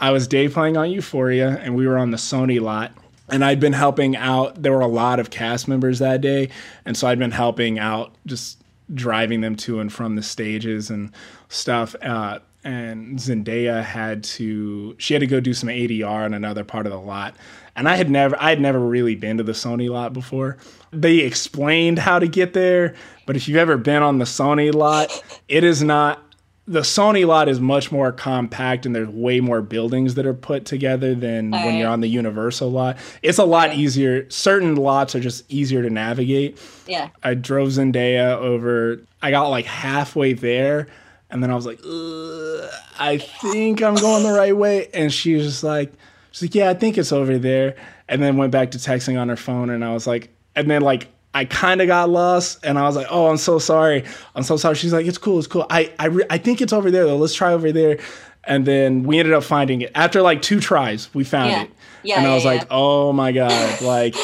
[0.00, 2.92] I was day playing on Euphoria and we were on the Sony lot
[3.28, 4.62] and I'd been helping out.
[4.62, 6.50] There were a lot of cast members that day,
[6.84, 11.10] and so I'd been helping out, just driving them to and from the stages and
[11.48, 11.96] stuff.
[12.02, 16.86] Uh, and Zendaya had to she had to go do some ADR in another part
[16.86, 17.34] of the lot.
[17.74, 20.58] And I had never I had never really been to the Sony lot before.
[20.90, 22.94] They explained how to get there,
[23.26, 26.22] but if you've ever been on the Sony lot, it is not
[26.66, 30.64] the Sony lot is much more compact and there's way more buildings that are put
[30.64, 32.98] together than All when you're on the Universal lot.
[33.22, 34.30] It's a lot easier.
[34.30, 36.60] Certain lots are just easier to navigate.
[36.86, 37.08] Yeah.
[37.22, 39.00] I drove Zendaya over.
[39.20, 40.86] I got like halfway there,
[41.30, 44.88] and then I was like, "Ugh, I think I'm going the right way.
[44.94, 45.92] And she was just like,
[46.32, 47.76] she's like, yeah, I think it's over there.
[48.08, 50.82] And then went back to texting on her phone, and I was like, and then
[50.82, 54.42] like I kind of got lost, and I was like, oh, I'm so sorry, I'm
[54.42, 54.74] so sorry.
[54.74, 55.64] She's like, it's cool, it's cool.
[55.70, 57.16] I I re- I think it's over there though.
[57.16, 57.98] Let's try over there.
[58.44, 61.14] And then we ended up finding it after like two tries.
[61.14, 61.62] We found Yeah.
[61.62, 61.70] it.
[62.02, 64.16] Yeah, and I yeah, was like, oh my god, like,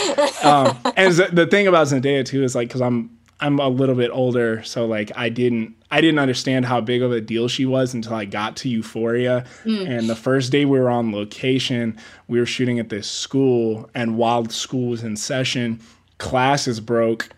[0.44, 3.94] um, and z- the thing about Zendaya too is like, because I'm I'm a little
[3.94, 7.64] bit older, so like I didn't I didn't understand how big of a deal she
[7.64, 9.44] was until I got to Euphoria.
[9.64, 9.88] Mm.
[9.88, 11.96] And the first day we were on location,
[12.26, 15.80] we were shooting at this school, and while school was in session,
[16.18, 17.28] classes broke.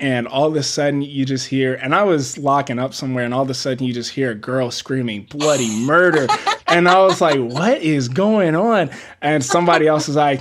[0.00, 3.34] And all of a sudden, you just hear, and I was locking up somewhere, and
[3.34, 6.26] all of a sudden, you just hear a girl screaming bloody murder.
[6.66, 8.88] and I was like, what is going on?
[9.20, 10.40] And somebody else was like,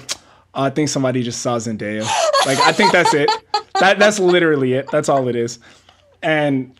[0.53, 2.07] oh, I think somebody just saw Zendaya.
[2.45, 3.29] Like, I think that's it.
[3.79, 4.89] That, that's literally it.
[4.91, 5.59] That's all it is.
[6.21, 6.79] And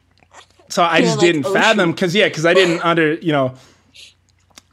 [0.68, 3.32] so I You're just like, didn't "Oh, fathom because, yeah, because I didn't under, you
[3.32, 3.56] know,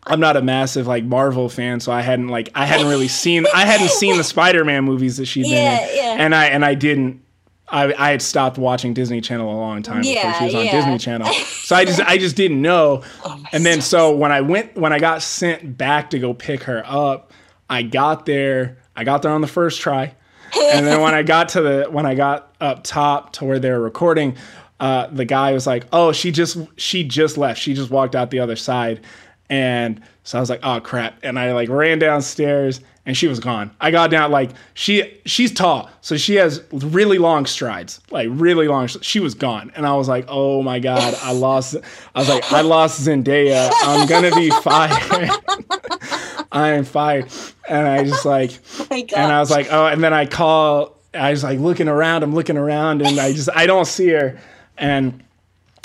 [0.09, 3.45] I'm not a massive like Marvel fan, so I hadn't like I hadn't really seen
[3.53, 6.17] I hadn't seen the Spider-Man movies that she'd been Yeah, in, yeah.
[6.25, 7.23] and I and I didn't.
[7.69, 10.71] I, I had stopped watching Disney Channel a long time before she was on yeah.
[10.71, 13.03] Disney Channel, so I just I just didn't know.
[13.25, 16.63] Oh and then so when I went when I got sent back to go pick
[16.65, 17.33] her up,
[17.69, 18.79] I got there.
[18.95, 20.15] I got there on the first try,
[20.55, 23.71] and then when I got to the when I got up top to where they
[23.71, 24.37] were recording,
[24.81, 27.61] uh, the guy was like, "Oh, she just she just left.
[27.61, 29.01] She just walked out the other side."
[29.49, 33.41] And so I was like, "Oh crap!" And I like ran downstairs, and she was
[33.41, 33.71] gone.
[33.81, 38.69] I got down like she she's tall, so she has really long strides, like really
[38.69, 38.89] long.
[38.89, 41.77] She was gone, and I was like, "Oh my god, I lost."
[42.15, 43.71] I was like, "I lost Zendaya.
[43.83, 45.31] I'm gonna be fired.
[46.53, 47.31] I am fired."
[47.69, 48.51] And I just like
[48.91, 52.23] Oh and I was like, oh, and then I call, I was like looking around,
[52.23, 54.39] I'm looking around, and I just, I don't see her,
[54.79, 55.23] and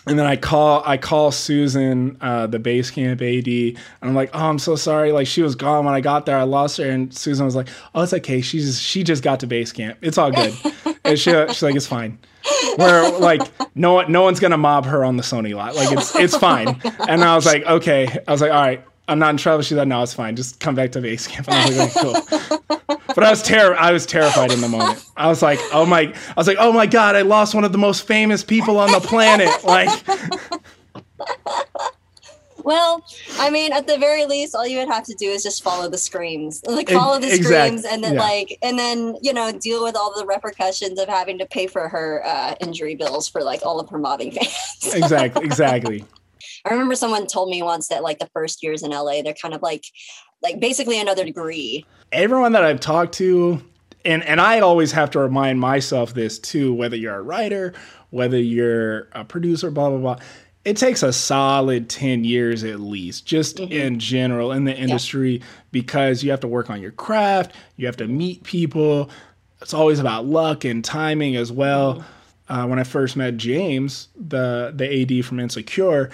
[0.08, 4.32] and then I call, I call Susan, uh, the base camp AD, and I'm like,
[4.34, 6.90] oh, I'm so sorry, like she was gone when I got there, I lost her,
[6.90, 10.18] and Susan was like, oh, it's okay, she's she just got to base camp, it's
[10.18, 10.54] all good,
[11.04, 12.18] and she, she's like, it's fine.
[12.78, 13.42] Where like
[13.76, 16.82] no one, no one's gonna mob her on the Sony lot, like it's it's fine,
[17.08, 18.84] and I was like, okay, I was like, all right.
[19.08, 19.64] I'm not in trouble.
[19.64, 20.36] She's like, no, it's fine.
[20.36, 21.48] Just come back to base camp.
[21.50, 22.78] I was like, cool.
[23.14, 23.76] But I was terror.
[23.78, 25.04] I was terrified in the moment.
[25.18, 26.14] I was like, oh my.
[26.30, 28.92] I was like, oh my god, I lost one of the most famous people on
[28.92, 29.50] the planet.
[29.66, 29.90] Like,
[32.64, 33.04] Well,
[33.40, 35.90] I mean, at the very least, all you would have to do is just follow
[35.90, 38.20] the screams, like follow the exact- screams, and then yeah.
[38.20, 41.90] like, and then you know, deal with all the repercussions of having to pay for
[41.90, 44.94] her uh, injury bills for like all of her modding fans.
[44.94, 46.06] exactly, exactly.
[46.66, 49.54] I remember someone told me once that like the first years in LA, they're kind
[49.54, 49.84] of like,
[50.42, 51.86] like basically another degree.
[52.12, 53.62] Everyone that I've talked to,
[54.06, 56.74] and and I always have to remind myself this too.
[56.74, 57.74] Whether you're a writer,
[58.10, 60.16] whether you're a producer, blah blah blah.
[60.64, 63.72] It takes a solid 10 years at least, just mm-hmm.
[63.72, 67.98] in general in the industry, because you have to work on your craft, you have
[67.98, 69.10] to meet people.
[69.60, 71.96] It's always about luck and timing as well.
[71.96, 72.21] Mm-hmm.
[72.52, 76.10] Uh, when I first met James, the the AD from Insecure,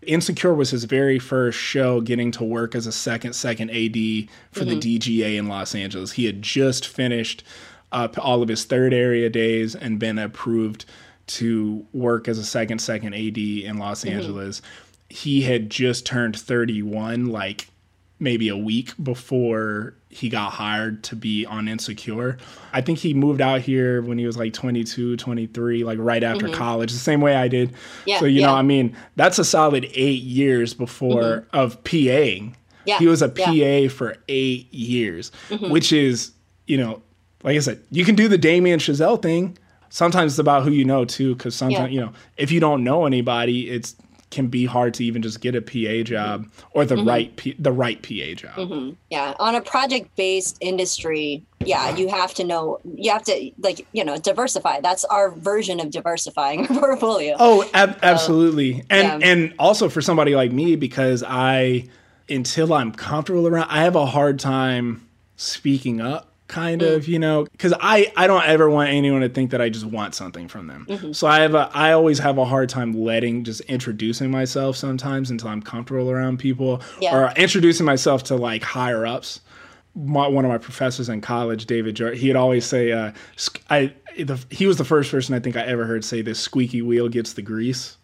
[0.00, 4.64] Insecure was his very first show getting to work as a second second AD for
[4.64, 6.12] the DGA in Los Angeles.
[6.12, 7.44] He had just finished
[7.92, 10.86] up all of his third area days and been approved
[11.26, 14.62] to work as a second second AD in Los Angeles.
[15.10, 17.68] He had just turned 31 like
[18.22, 22.38] maybe a week before he got hired to be on Insecure.
[22.72, 26.48] I think he moved out here when he was like 22, 23, like right after
[26.48, 27.74] college, the same way I did.
[28.06, 28.54] Yeah, so, you know.
[28.54, 32.54] I mean, that's a solid eight years before of PAing.
[32.84, 33.46] Yeah, He was a yeah.
[33.46, 33.88] Mm-hmm.
[33.88, 35.30] PA for eight years,
[35.60, 36.32] which is,
[36.66, 37.02] you know,
[37.42, 39.58] like I said, you can do the Damien Chazelle thing.
[39.88, 41.94] Sometimes it's about who you know too, because sometimes Yeah.
[41.94, 43.94] you know if you don't know anybody, it's
[44.32, 46.96] can be hard to even just get a PA job or Mm-hmm.
[46.96, 48.96] the right P, the right PA job.
[49.10, 54.04] Yeah, on a project-based industry, yeah, you have to know, you have to like, you
[54.04, 54.80] know, diversify.
[54.80, 57.36] That's our version of diversifying our portfolio.
[57.38, 58.82] Oh, ab- absolutely.
[58.90, 59.28] And yeah.
[59.30, 61.88] and also for somebody like me because I
[62.28, 67.44] until I'm comfortable around I have a hard time speaking up kind of, you know,
[67.50, 70.66] because I I don't ever want anyone to think that I just want something from
[70.68, 70.86] them.
[70.88, 71.12] Mm-hmm.
[71.12, 75.30] So I have a I always have a hard time letting just introducing myself sometimes
[75.30, 77.16] until I'm comfortable around people Yeah.
[77.16, 79.40] or introducing myself to like higher ups.
[79.94, 83.12] My, one of my professors in college, David, Jar- he'd always say, uh,
[83.68, 86.80] "I." The, he was the first person I think I ever heard say, "This squeaky
[86.82, 87.96] wheel gets the grease."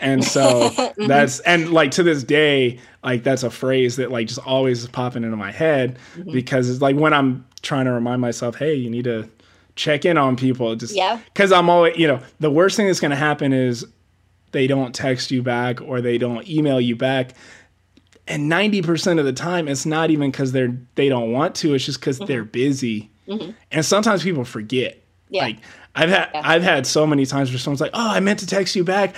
[0.00, 1.06] And so mm-hmm.
[1.06, 4.88] that's and like to this day, like that's a phrase that like just always is
[4.88, 6.32] popping into my head mm-hmm.
[6.32, 9.28] because it's like when I'm trying to remind myself, hey, you need to
[9.76, 10.74] check in on people.
[10.76, 11.20] Just Yeah.
[11.32, 13.86] because I'm always, you know, the worst thing that's going to happen is
[14.52, 17.32] they don't text you back or they don't email you back.
[18.26, 21.74] And 90% of the time, it's not even because they're they don't want to.
[21.74, 22.26] It's just because mm-hmm.
[22.26, 23.10] they're busy.
[23.70, 25.02] And sometimes people forget.
[25.28, 25.44] Yeah.
[25.44, 25.58] Like
[25.94, 28.76] I've had I've had so many times where someone's like, "Oh, I meant to text
[28.76, 29.14] you back.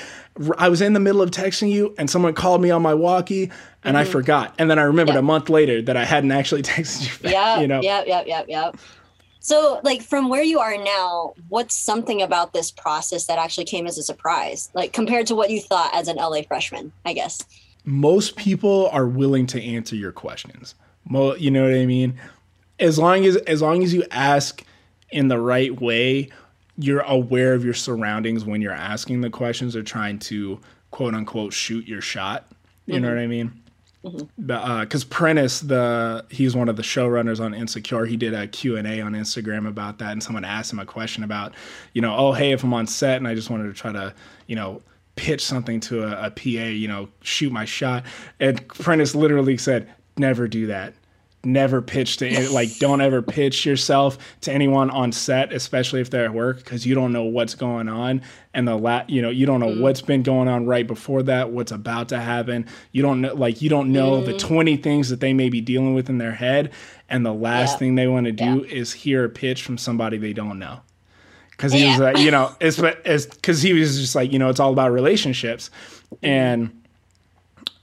[0.58, 3.50] I was in the middle of texting you, and someone called me on my walkie,
[3.84, 4.12] and I mm-hmm.
[4.12, 4.54] forgot.
[4.58, 5.20] And then I remembered Yeah.
[5.20, 7.32] a month later that I hadn't actually texted you back.
[7.32, 8.76] Yeah, you know, yep, yep, yep, yep.
[9.40, 13.86] So, like, from where you are now, what's something about this process that actually came
[13.88, 16.92] as a surprise, like compared to what you thought as an LA freshman?
[17.04, 17.42] I guess.
[17.84, 20.76] most people are willing to answer your questions.
[21.04, 22.14] Mo- you know what I mean?
[22.78, 24.62] As long as as long as you ask
[25.10, 26.28] in the right way,
[26.78, 31.52] you're aware of your surroundings when you're asking the questions or trying to quote unquote
[31.52, 32.48] shoot your shot.
[32.86, 33.16] You know mm-hmm.
[33.16, 33.62] what I mean?
[34.04, 34.80] Mm-hmm.
[34.80, 38.04] Because uh, Prentice, the he's one of the showrunners on Insecure.
[38.04, 40.86] He did a Q and A on Instagram about that, and someone asked him a
[40.86, 41.54] question about,
[41.92, 44.12] you know, oh hey, if I'm on set and I just wanted to try to,
[44.48, 44.82] you know,
[45.14, 48.04] pitch something to a, a PA, you know, shoot my shot,
[48.40, 50.94] and Prentice literally said, never do that.
[51.44, 56.08] Never pitch to any- like don't ever pitch yourself to anyone on set, especially if
[56.08, 58.22] they're at work, because you don't know what's going on.
[58.54, 59.80] And the la- you know you don't know mm.
[59.80, 62.66] what's been going on right before that, what's about to happen.
[62.92, 64.38] You don't know like you don't know the mm.
[64.38, 66.70] twenty things that they may be dealing with in their head,
[67.08, 67.78] and the last Yeah.
[67.78, 70.80] thing they want to do is hear a pitch from somebody they don't know.
[71.50, 72.76] Because he was like, you know, it's
[73.26, 75.70] because he was just like, you know, it's all about relationships,
[76.14, 76.18] mm.
[76.22, 76.82] and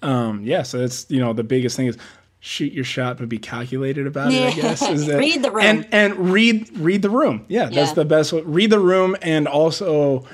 [0.01, 1.97] um, yeah, so it's you know the biggest thing is
[2.39, 4.41] shoot your shot but be calculated about it.
[4.41, 5.65] I guess is that Read the room.
[5.65, 7.45] and and read read the room.
[7.47, 8.33] Yeah, that's the best.
[8.33, 8.41] way.
[8.41, 10.25] Read the room, and also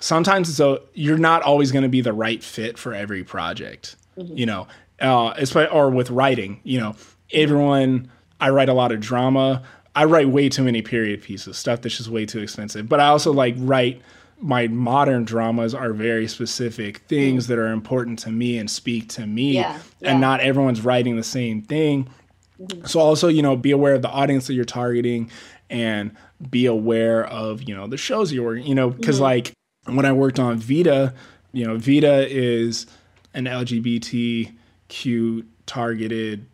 [0.00, 3.96] sometimes so you're not always going to be the right fit for every project.
[4.18, 4.36] Mm-hmm.
[4.36, 4.68] You know,
[5.00, 6.60] uh, or with writing.
[6.64, 6.96] You know,
[7.32, 8.10] everyone.
[8.42, 9.62] I write a lot of drama.
[9.94, 12.88] I write way too many period pieces, stuff that's just way too expensive.
[12.88, 14.00] But I also like write
[14.40, 19.26] my modern dramas are very specific things that are important to me and speak to
[19.26, 19.52] me.
[19.52, 19.54] Mm.
[19.54, 20.10] Yeah, yeah.
[20.10, 22.08] And not everyone's writing the same thing.
[22.84, 25.30] So also, you know, be aware of the audience that you're targeting
[25.68, 26.14] and
[26.50, 29.24] be aware of, you know, the shows you're you know, because Mm-hmm.
[29.24, 29.52] like
[29.86, 31.14] when I worked on Vida,
[31.52, 32.86] you know, Vida is
[33.34, 36.46] an LGBTQ targeted,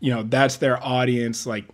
[0.00, 1.46] you know, that's their audience.
[1.46, 1.66] Like,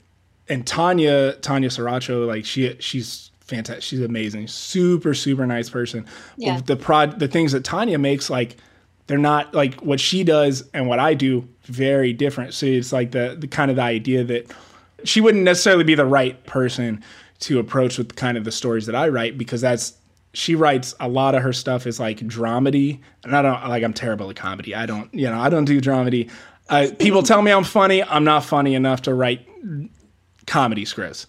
[0.49, 3.83] and Tanya, Tanya Saracho, like she, she's fantastic.
[3.83, 4.49] She's amazing.
[4.49, 6.07] Super, super nice person.
[6.37, 6.61] Yeah.
[6.65, 8.57] The prod, the things that Tanya makes, like,
[9.07, 12.55] they're not like what she does and what I do very different.
[12.55, 14.53] So it's like the, the kind of the idea that
[15.03, 17.03] she wouldn't necessarily be the right person
[17.41, 19.95] to approach with kind of the stories that I write because that's
[20.33, 23.93] she writes a lot of her stuff is like dramedy and I don't like I'm
[23.93, 24.77] terrible at comedy.
[24.77, 26.31] I don't you know I don't do dramedy.
[26.69, 28.05] I, people tell me I'm funny.
[28.05, 29.45] I'm not funny enough to write
[30.47, 31.27] comedy scripts.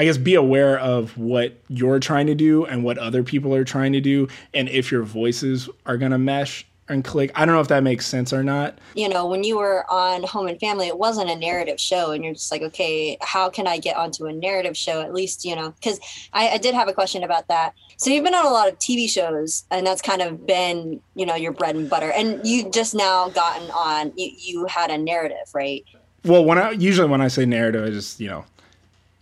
[0.00, 3.64] I guess be aware of what you're trying to do and what other people are
[3.64, 7.30] trying to do, and if your voices are gonna mesh and click.
[7.34, 8.78] I don't know if that makes sense or not.
[8.94, 12.24] you know, when you were on Home and Family, it wasn't a narrative show, and
[12.24, 15.54] you're just like, okay, how can I get onto a narrative show at least, you
[15.54, 15.72] know?
[15.72, 16.00] Because
[16.32, 17.74] I, I did have a question about that.
[17.98, 21.26] So you've been on a lot of TV shows, and that's kind of been, you
[21.26, 22.10] know, your bread and butter.
[22.10, 25.84] And you just now gotten on, you, you had a narrative, right?
[26.24, 28.46] Well, when I usually when I say narrative, I just you know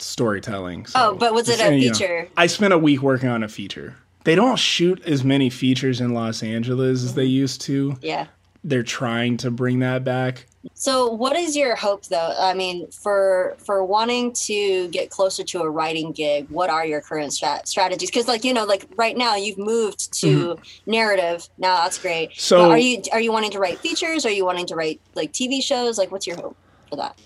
[0.03, 0.87] storytelling.
[0.87, 2.29] So Oh, but was it a you know, feature?
[2.37, 3.97] I spent a week working on a feature.
[4.25, 7.31] They don't shoot as many features in Los Angeles as they Mm-hmm.
[7.31, 7.97] used to.
[8.03, 8.27] Yeah.
[8.65, 10.47] They're trying to bring that back.
[10.75, 12.35] So, what is your hope, though?
[12.39, 17.01] I mean, for for wanting to get closer to a writing gig, what are your
[17.01, 18.11] current strat- strategies?
[18.11, 21.49] Because, like you know, like right now, you've moved to narrative.
[21.57, 22.31] Now that's great.
[22.31, 22.41] Mm-hmm.
[22.41, 24.27] So- But are you are you wanting to write features?
[24.27, 25.97] Are you wanting to write like TV shows?
[25.97, 26.57] Like, what's your hope
[26.91, 27.19] for that?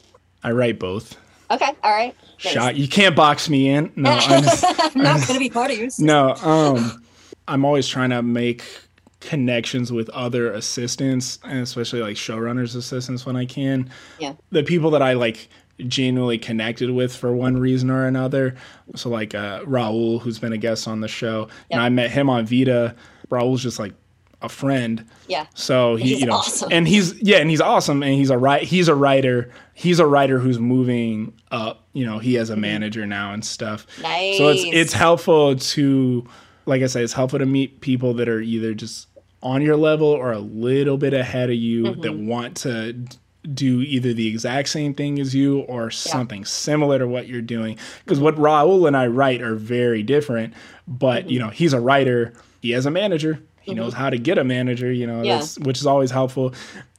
[0.45, 1.17] I write both.
[1.53, 2.17] Okay, all right.
[2.44, 2.53] Nice.
[2.55, 2.77] Shot.
[2.77, 3.92] You can't box me in.
[3.94, 4.44] No, I'm
[4.79, 5.90] I'm not going to be part of you.
[5.98, 6.35] no.
[6.37, 7.05] Um,
[7.48, 8.65] I'm always trying to make
[9.21, 13.90] connections with other assistants, and especially like showrunners' assistants when I can.
[14.19, 14.35] Yeah.
[14.50, 15.48] the people that I like
[15.87, 18.55] genuinely connected with for one reason or another.
[18.94, 22.31] So like uh, Raul, who's been a guest on the show, and I met him
[22.31, 22.94] on Vida.
[23.31, 23.92] Raul's just like
[24.43, 25.05] a friend.
[25.29, 25.47] Yeah.
[25.55, 26.69] So he, He's you know, awesome.
[26.73, 28.63] and he's yeah, and he's awesome, and he's a right.
[28.63, 29.51] He's a writer.
[29.75, 31.87] He's a writer who's moving up.
[31.93, 33.87] You know, he has a manager now and stuff.
[34.03, 34.38] Nice.
[34.38, 34.75] So it's Mm-hmm.
[34.77, 36.27] It's helpful to,
[36.67, 39.09] like I said, it's helpful to meet people that are either just
[39.43, 42.01] on your level or a little bit ahead of you Mm-hmm.
[42.03, 42.93] that want to
[43.55, 47.77] do either the exact same thing as you or something similar to what you're doing.
[48.05, 50.55] Because what Raul and I write are very different.
[50.87, 52.35] But you know, he's a writer.
[52.61, 53.43] He has a manager.
[53.63, 54.90] He knows how to get a manager.
[54.92, 55.38] You know, Yeah.
[55.38, 56.54] that's, which is always helpful.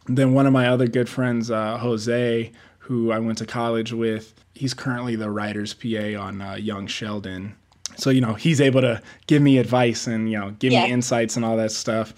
[0.07, 4.33] Then one of my other good friends, uh, Jose, who I went to college with,
[4.53, 7.55] he's currently the writer's PA on uh, Young Sheldon.
[7.95, 10.85] So you know, he's able to give me advice and you know give Yeah.
[10.85, 12.13] me insights and all that stuff.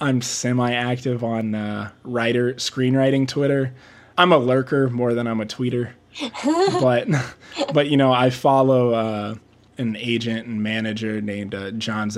[0.00, 3.72] I'm semi-active on uh, writer screenwriting Twitter.
[4.18, 5.90] I'm a lurker more than I'm a tweeter,
[6.80, 7.08] but
[7.72, 9.34] but you know I follow uh,
[9.78, 12.10] an agent and manager named uh, John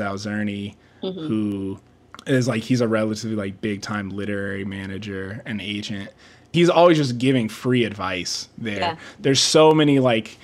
[1.02, 1.80] Zelazny, who
[2.26, 6.10] is like he's a relatively like big time literary manager and agent.
[6.52, 8.78] He's always just giving free advice there.
[8.78, 8.96] Yeah.
[9.20, 10.38] There's so many like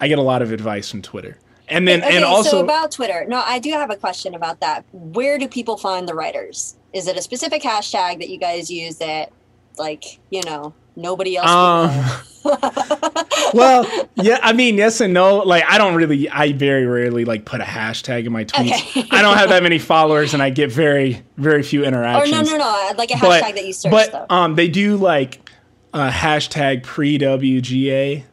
[0.00, 1.38] I get a lot of advice from Twitter.
[1.68, 3.26] And then Okay, and also so about Twitter.
[3.28, 4.84] No, I do have a question about that.
[4.92, 6.76] Where do people find the writers?
[6.94, 9.30] Is it a specific hashtag that you guys use that,
[9.76, 11.48] like, you know, nobody else?
[11.48, 12.22] Um,
[13.54, 13.86] well,
[14.16, 15.38] yeah, I mean, yes and no.
[15.38, 18.96] Like, I don't really, I very rarely like put a hashtag in my tweets.
[18.96, 19.08] Okay.
[19.10, 22.64] I don't have that many followers, and I get very, very few interactions or no,
[22.64, 24.26] no, no, like a But, hashtag that you search but though.
[24.30, 25.48] um, they do like
[25.94, 28.24] a hashtag pre WGA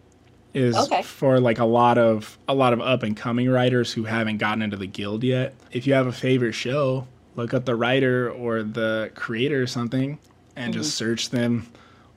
[0.54, 1.02] is Okay.
[1.02, 4.62] for like a lot of a lot of up and coming writers who haven't gotten
[4.62, 5.54] into the guild yet.
[5.72, 10.18] If you have a favorite show, look up the writer or the creator or something,
[10.56, 11.68] and just search them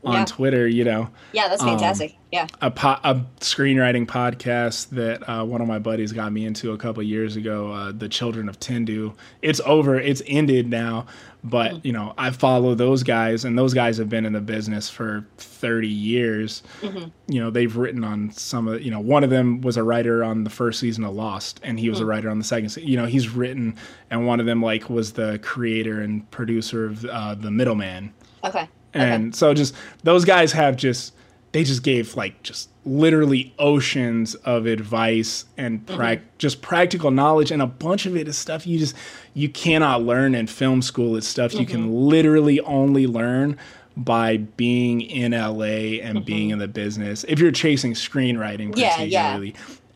[0.05, 0.19] on Mm-hmm.
[0.21, 0.25] Yeah.
[0.27, 0.69] Twitter.
[0.69, 2.17] You know yeah, that's fantastic.
[2.33, 2.47] yeah.
[2.61, 6.79] a, po- a screenwriting podcast that uh, one of my buddies got me into a
[6.79, 9.15] couple years ago, uh, The Children of Tendu.
[9.43, 11.07] It's over, it's ended now,
[11.43, 14.89] but you know, I follow those guys and those guys have been in the business
[14.89, 16.63] for 30 years.
[16.83, 20.23] You know, they've written on some of, you know, one of them was a writer
[20.23, 22.83] on the first season of Lost and he was a writer on the second se-
[22.83, 23.77] You know, he's written
[24.11, 28.13] and one of them like was the creator and producer of uh, The Middleman
[28.45, 28.69] Okay.
[28.95, 31.15] And so just those guys have just
[31.53, 35.97] they just gave like just literally oceans of advice and mm-hmm.
[35.97, 37.51] prac- just practical knowledge.
[37.51, 38.95] And a bunch of it is stuff you just
[39.35, 41.17] you cannot learn in film school.
[41.17, 41.93] It's stuff you can mm-hmm.
[41.93, 43.57] literally only learn
[43.97, 46.25] by being in LA and mm-hmm.
[46.25, 49.41] being in the business if you're chasing screenwriting Yeah, yeah.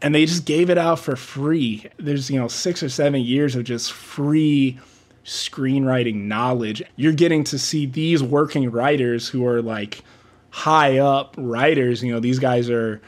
[0.01, 1.87] and they just gave it out for free.
[1.99, 4.81] There's you know 6 or 7 years of just free
[5.25, 6.83] screenwriting knowledge.
[6.97, 10.03] You're getting to see these working writers who are like
[10.51, 12.03] high up writers.
[12.03, 13.01] You know, these guys are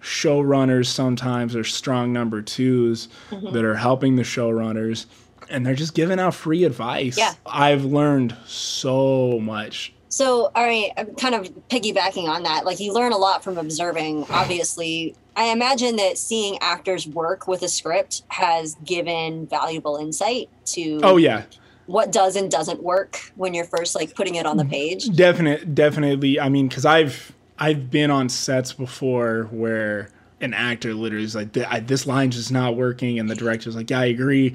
[0.00, 3.52] showrunners sometimes or strong number 2s Mm-hmm.
[3.52, 5.06] that are helping the showrunners
[5.50, 7.16] and they're just giving out free advice.
[7.18, 7.34] Yeah.
[7.46, 9.92] I've learned so much.
[10.10, 12.64] So, all right, I'm kind of piggybacking on that.
[12.64, 14.24] Like, you learn a lot from observing.
[14.30, 21.00] Obviously, I imagine that seeing actors work with a script has given valuable insight to
[21.02, 21.42] Oh yeah.
[21.86, 25.14] what does and doesn't work when you're first like putting it on the page.
[25.14, 26.40] Definite, definitely.
[26.40, 31.52] I mean, because I've I've been on sets before where an actor literally is like,
[31.52, 34.54] "This line's just not working," and the director's like, "Yeah, I agree,"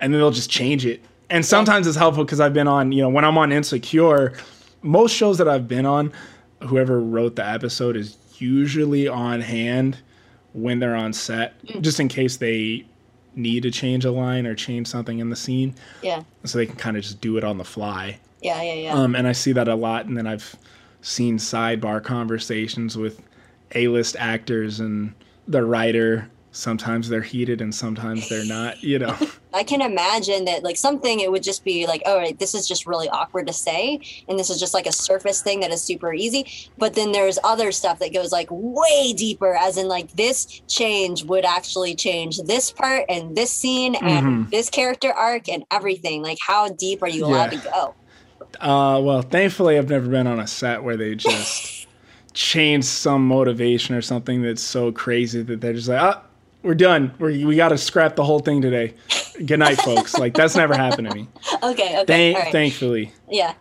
[0.00, 1.02] and then they'll just change it.
[1.28, 4.32] And sometimes it's helpful because I've been on, you know, when I'm on Insecure,
[4.82, 6.12] most shows that I've been on,
[6.62, 9.98] whoever wrote the episode is usually on hand
[10.52, 12.86] when they're on set, just in case they
[13.36, 16.76] need to change a line or change something in the scene, Yeah, so they can
[16.76, 18.18] kind of just do it on the fly.
[18.42, 18.92] yeah, yeah, yeah.
[18.94, 20.06] Um, and I see that a lot.
[20.06, 20.56] And then I've
[21.02, 23.22] seen sidebar conversations with
[23.74, 25.14] A-list actors and
[25.46, 26.28] the writer.
[26.52, 28.82] Sometimes they're heated and sometimes they're not.
[28.82, 29.16] You know,
[29.52, 32.68] I can imagine that like something it would just be like, all right, this is
[32.68, 35.82] just really awkward to say, and this is just like a surface thing that is
[35.82, 36.46] super easy.
[36.78, 41.24] But then there's other stuff that goes like way deeper, as in like this change
[41.24, 46.22] would actually change this part and this scene and this character arc and everything.
[46.22, 47.60] Like, how deep are you allowed Yeah.
[47.60, 47.94] to go?
[48.60, 51.86] uh, well, thankfully I've never been on a set where they just
[52.32, 56.22] change some motivation or something that's so crazy that they're just like, ah,
[56.62, 57.12] we're done.
[57.18, 58.94] We're, we got to scrap the whole thing today.
[59.44, 60.16] Good night, folks.
[60.18, 61.28] Like that's never happened to me.
[61.62, 62.52] Okay, okay, Thank, all right.
[62.52, 63.12] Thankfully.
[63.28, 63.54] yeah,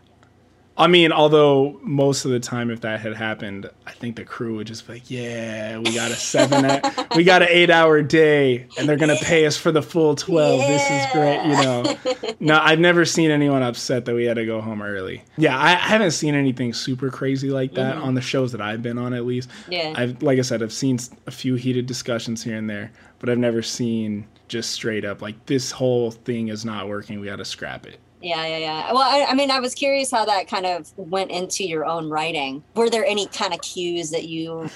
[0.80, 4.56] I mean, although most of the time, if that had happened, I think the crew
[4.56, 6.82] would just be like, "Yeah, we got a seven,
[7.18, 10.62] we got an eight-hour day, and they're gonna pay us for the full twelve.
[10.62, 11.96] This is great." You know,
[12.40, 15.22] no, I've never seen anyone upset that we had to go home early.
[15.36, 18.06] Yeah, I, I haven't seen anything super crazy like that mm-hmm.
[18.06, 19.50] on the shows that I've been on, at least.
[19.68, 19.94] Yeah.
[19.98, 23.38] I've, like I said, I've seen a few heated discussions here and there, but I've
[23.38, 27.20] never seen just straight up like this whole thing is not working.
[27.20, 28.00] We got to scrap it.
[28.22, 28.92] Yeah, yeah, yeah.
[28.92, 32.10] Well, I, I, mean, I was curious how that kind of went into your own
[32.10, 32.64] writing.
[32.76, 34.70] Were there any kind of cues that you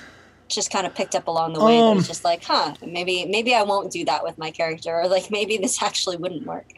[0.48, 3.26] just kind of picked up along the way um, that was just like, huh, maybe
[3.26, 6.72] maybe I won't do that with my character, or like maybe this actually wouldn't work.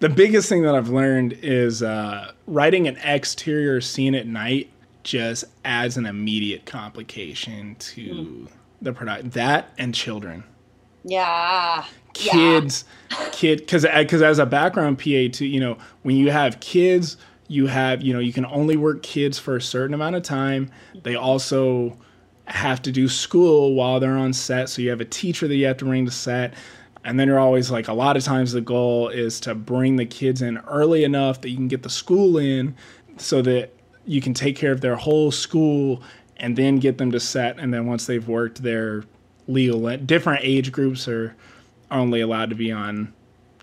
[0.00, 4.70] The biggest thing that I've learned is uh, writing an exterior scene at night
[5.02, 8.48] just adds an immediate complication to mm.
[8.82, 9.32] the product.
[9.32, 10.44] That and children.
[11.04, 11.84] Yeah.
[12.12, 13.28] Kids, yeah.
[13.30, 17.16] kid, because because uh, as a background PA too, you know, when you have kids,
[17.46, 20.70] you have you know you can only work kids for a certain amount of time.
[21.02, 21.96] They also
[22.50, 24.68] have to do school while they're on set.
[24.68, 26.54] So you have a teacher that you have to bring to set.
[27.04, 30.04] And then you're always like, a lot of times the goal is to bring the
[30.04, 32.74] kids in early enough that you can get the school in
[33.16, 33.72] so that
[34.04, 36.02] you can take care of their whole school
[36.36, 37.58] and then get them to set.
[37.58, 39.04] And then once they've worked their
[39.50, 41.34] legal, different age groups are
[41.90, 43.12] only allowed to be on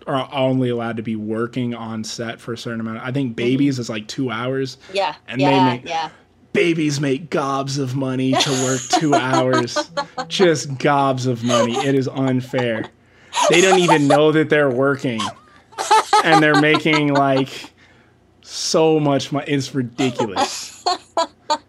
[0.06, 2.98] are only allowed to be working on set for a certain amount.
[3.02, 3.82] I think babies mm-hmm.
[3.82, 4.78] is like two hours.
[4.92, 5.14] Yeah.
[5.26, 6.10] And yeah, they make, yeah
[6.52, 9.78] babies make gobs of money to work two hours.
[10.26, 11.76] Just gobs of money.
[11.76, 12.90] It is unfair.
[13.50, 15.20] They don't even know that they're working.
[16.24, 17.72] And they're making like
[18.42, 19.46] so much money.
[19.46, 20.84] It's ridiculous.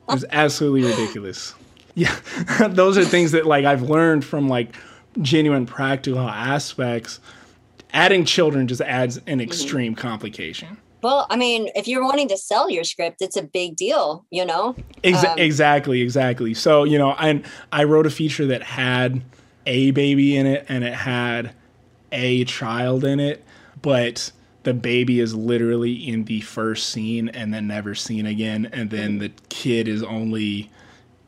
[0.10, 1.54] It's absolutely ridiculous.
[2.00, 2.68] Yeah.
[2.70, 4.76] Those are things that like I've learned from like
[5.22, 7.20] genuine practical aspects.
[7.92, 9.42] Adding children just adds an mm-hmm.
[9.42, 10.78] extreme complication.
[11.02, 14.46] Well, I mean, if you're wanting to sell your script, it's a big deal, you
[14.46, 14.76] know?
[15.04, 16.54] Um, exactly, exactly.
[16.54, 17.42] So, you know, I,
[17.72, 19.22] I wrote a feature that had
[19.66, 21.54] a baby in it and it had
[22.12, 23.46] a child in it,
[23.82, 24.32] but
[24.64, 28.70] the baby is literally in the first scene and then never seen again.
[28.74, 30.70] And then the kid is only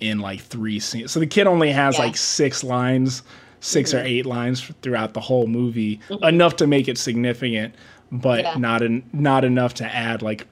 [0.01, 1.11] in like three scenes.
[1.11, 2.05] So the kid only has yeah.
[2.05, 3.23] like six lines,
[3.61, 3.99] 6 mm-hmm.
[3.99, 6.23] or eight lines throughout the whole movie, mm-hmm.
[6.23, 7.75] enough to make it significant
[8.11, 8.57] but yeah.
[8.57, 10.45] not en- not enough to add like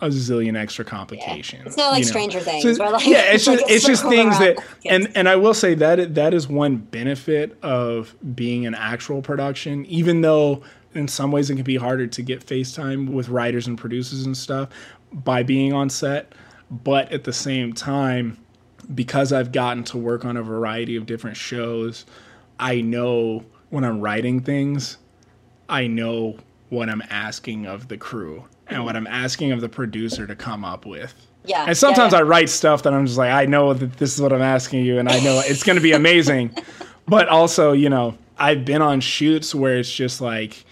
[0.00, 1.62] a zillion extra complications.
[1.62, 1.68] Yeah.
[1.68, 2.10] It's not like you know?
[2.10, 2.76] Stranger Things.
[2.76, 6.14] So, like, yeah, it's just it's just things that and and I will say that
[6.14, 10.62] that is one benefit of being an actual production, even though
[10.92, 14.36] in some ways it can be harder to get FaceTime with writers and producers and
[14.36, 14.68] stuff
[15.12, 16.32] by being on set.
[16.70, 18.38] But at the same time,
[18.94, 22.06] because I've gotten to work on a variety of different shows,
[22.58, 24.98] I know when I'm writing things,
[25.68, 30.26] I know what I'm asking of the crew and what I'm asking of the producer
[30.26, 31.14] to come up with.
[31.44, 31.66] Yeah.
[31.66, 32.24] And sometimes yeah, yeah.
[32.24, 34.84] I write stuff that I'm just like, I know that this is what I'm asking
[34.84, 36.56] you, and I know it's going to be amazing.
[37.06, 40.64] but also, you know, I've been on shoots where it's just like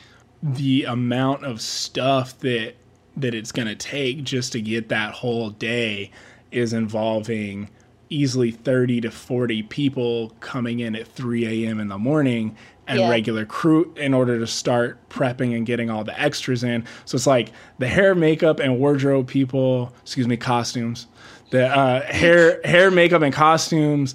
[0.43, 2.75] the amount of stuff that
[3.17, 6.11] that it's going to take just to get that whole day
[6.51, 7.69] is involving
[8.13, 11.81] easily 30 to 40 people coming in at 3 a.m.
[11.81, 12.57] in the morning
[12.87, 13.09] and yeah.
[13.09, 16.85] regular crew in order to start prepping and getting all the extras in.
[17.05, 21.07] So it's like the hair, makeup, and wardrobe people, excuse me, costumes,
[21.51, 24.15] the uh, hair, hair, makeup, and costumes.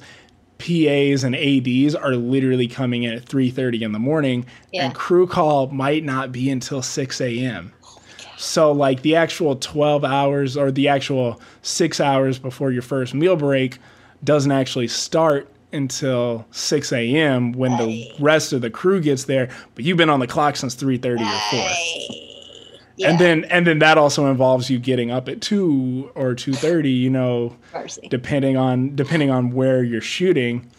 [0.60, 4.44] PAs and ADs are literally coming in at 3:30 in the morning,
[4.74, 4.86] yeah.
[4.86, 7.72] and crew call might not be until 6 a.m.
[8.38, 13.36] So like the actual 12 hours or the actual six hours before your first meal
[13.36, 13.80] break
[14.24, 17.52] doesn't actually start until 6 a.m.
[17.52, 20.76] when the rest of the crew gets there, but you've been on the clock since
[20.76, 21.54] 3:30 right.
[21.54, 22.24] or 4.
[22.96, 23.10] Yeah.
[23.10, 27.10] And then and then that also involves you getting up at 2 or 2:30, you
[27.10, 28.08] know, Mercy.
[28.08, 30.70] depending on depending on where you're shooting.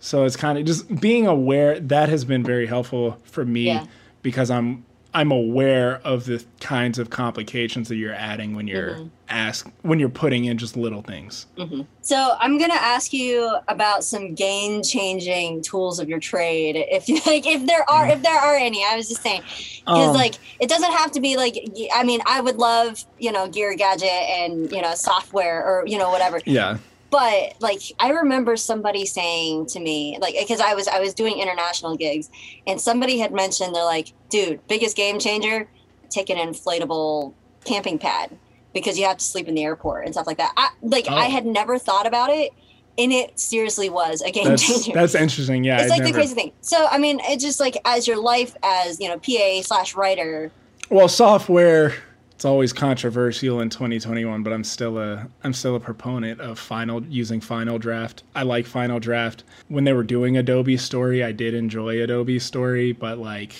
[0.00, 3.86] So it's kind of just being aware that has been very helpful for me yeah.
[4.22, 4.84] because I'm
[5.14, 9.08] I'm aware of the kinds of complications that you're adding when you're mm-hmm.
[9.28, 11.46] ask when you're putting in just little things.
[11.56, 11.82] Mm-hmm.
[12.02, 17.20] So I'm gonna ask you about some game changing tools of your trade, if you
[17.26, 18.84] like, if there are, if there are any.
[18.84, 19.42] I was just saying,
[19.84, 21.56] because um, like it doesn't have to be like.
[21.94, 25.96] I mean, I would love you know gear, gadget, and you know software or you
[25.96, 26.40] know whatever.
[26.44, 26.78] Yeah
[27.14, 31.38] but like i remember somebody saying to me like because i was i was doing
[31.38, 32.28] international gigs
[32.66, 35.68] and somebody had mentioned they're like dude biggest game changer
[36.10, 37.32] take an inflatable
[37.64, 38.36] camping pad
[38.72, 40.52] because you have to sleep in the airport and stuff like that.
[40.56, 41.14] I, like oh.
[41.14, 42.52] i had never thought about it
[42.98, 44.92] and it seriously was a game that's, changer.
[44.92, 45.62] that's interesting.
[45.62, 46.12] Yeah it's I'd like never...
[46.12, 46.52] the crazy thing.
[46.62, 50.50] So i mean it's just like as your life as you know pa slash writer
[50.90, 51.94] well software
[52.34, 57.02] it's always controversial in 2021, but I'm still a I'm still a proponent of final
[57.04, 58.24] using Final Draft.
[58.34, 59.44] I like Final Draft.
[59.68, 63.54] When they were doing Adobe Story, I did enjoy Adobe Story, but like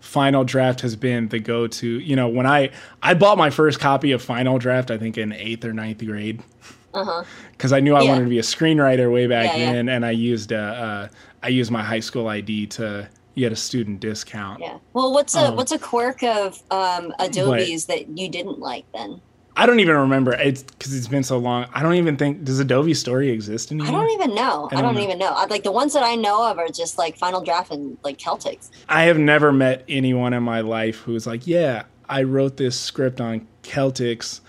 [0.00, 2.00] Final Draft has been the go-to.
[2.00, 2.70] You know, when I
[3.00, 6.42] I bought my first copy of Final Draft, I think in eighth or ninth grade,
[6.90, 7.76] because uh-huh.
[7.76, 8.10] I knew I yeah.
[8.10, 9.94] wanted to be a screenwriter way back yeah, then, yeah.
[9.94, 11.08] and I used uh, uh,
[11.44, 14.60] I used my high school ID to you get a student discount.
[14.60, 14.78] Yeah.
[14.92, 19.20] Well, what's a Um, what's a quirk of um, Adobe's that you didn't like then?
[19.56, 21.66] I don't even remember it's because it's been so long.
[21.72, 23.88] I don't even think does Adobe Story exist anymore?
[23.88, 24.68] I don't even know.
[24.72, 25.00] I I don't don't, know.
[25.02, 25.30] even know.
[25.32, 28.18] I, like the ones that I know of are just like Final Draft and like
[28.18, 28.70] Celtx.
[28.88, 33.20] I have never met anyone in my life who's like, yeah, I wrote this script
[33.20, 34.40] on Celtx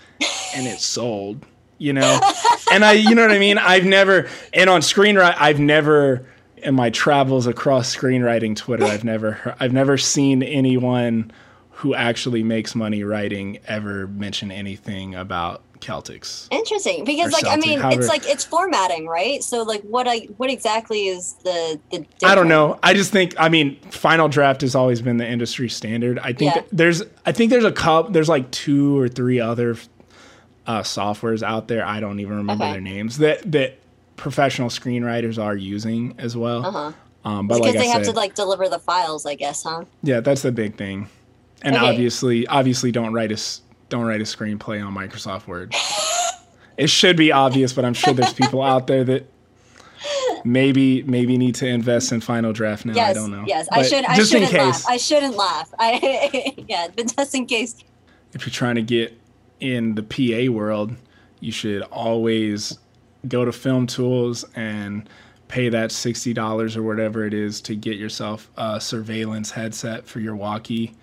[0.54, 1.46] and it sold,
[1.78, 2.20] you know?
[2.72, 3.58] and I, you know what I mean?
[3.58, 6.26] I've never, and on screenwriting, I've never,
[6.66, 11.30] in my travels across screenwriting Twitter, I've never, I've never seen anyone
[11.70, 16.48] who actually makes money writing ever mention anything about Celtx.
[16.50, 19.42] Interesting, because like I mean, however- it's like it's formatting, right?
[19.44, 22.06] So like, what I what exactly is the the?
[22.24, 22.78] I don't know.
[22.82, 26.18] I just think I mean final draft has always been the industry standard.
[26.18, 26.62] I think Yeah.
[26.72, 29.76] there's I think there's a cup there's like two or three other
[30.66, 31.84] uh, softwares out there.
[31.86, 32.72] I don't even remember Okay.
[32.72, 33.78] their names that that
[34.16, 36.64] professional screenwriters are using as well.
[36.66, 36.92] Uh-huh.
[37.24, 39.62] Um, but Because like they I have said, to like deliver the files, I guess,
[39.64, 39.84] huh?
[40.02, 41.08] yeah, that's the big thing.
[41.62, 41.86] And Okay.
[41.88, 43.40] obviously, obviously, don't write a
[43.88, 45.74] don't write a screenplay on Microsoft Word.
[46.76, 49.26] it should be obvious, but I'm sure there's people out there that
[50.44, 52.94] maybe maybe need to invest in Final Draft now.
[52.94, 53.44] Yes, I don't know.
[53.46, 53.68] yes.
[53.72, 54.04] I should.
[54.04, 54.86] I just in shouldn't case, laugh.
[54.88, 55.72] I shouldn't laugh.
[55.78, 57.76] I yeah, but just in case.
[58.34, 59.18] if you're trying to get
[59.60, 60.94] in the PA world,
[61.40, 62.78] you should always
[63.28, 65.08] go to Film Tools and
[65.48, 70.20] pay that sixty dollars or whatever it is to get yourself a surveillance headset for
[70.20, 70.94] your walkie.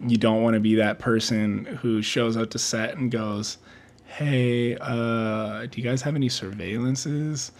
[0.00, 3.58] You don't want to be that person who shows up to set and goes,
[4.04, 7.50] "Hey, uh, do you guys have any surveillances?"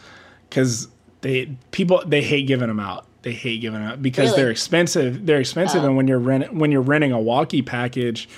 [0.49, 0.89] Because
[1.21, 3.07] they people they hate giving them out.
[3.23, 4.43] They hate giving them out because Really?
[4.43, 5.25] they're expensive.
[5.27, 5.87] They're expensive, Oh.
[5.87, 8.29] and when you're rent when you're renting a walkie package,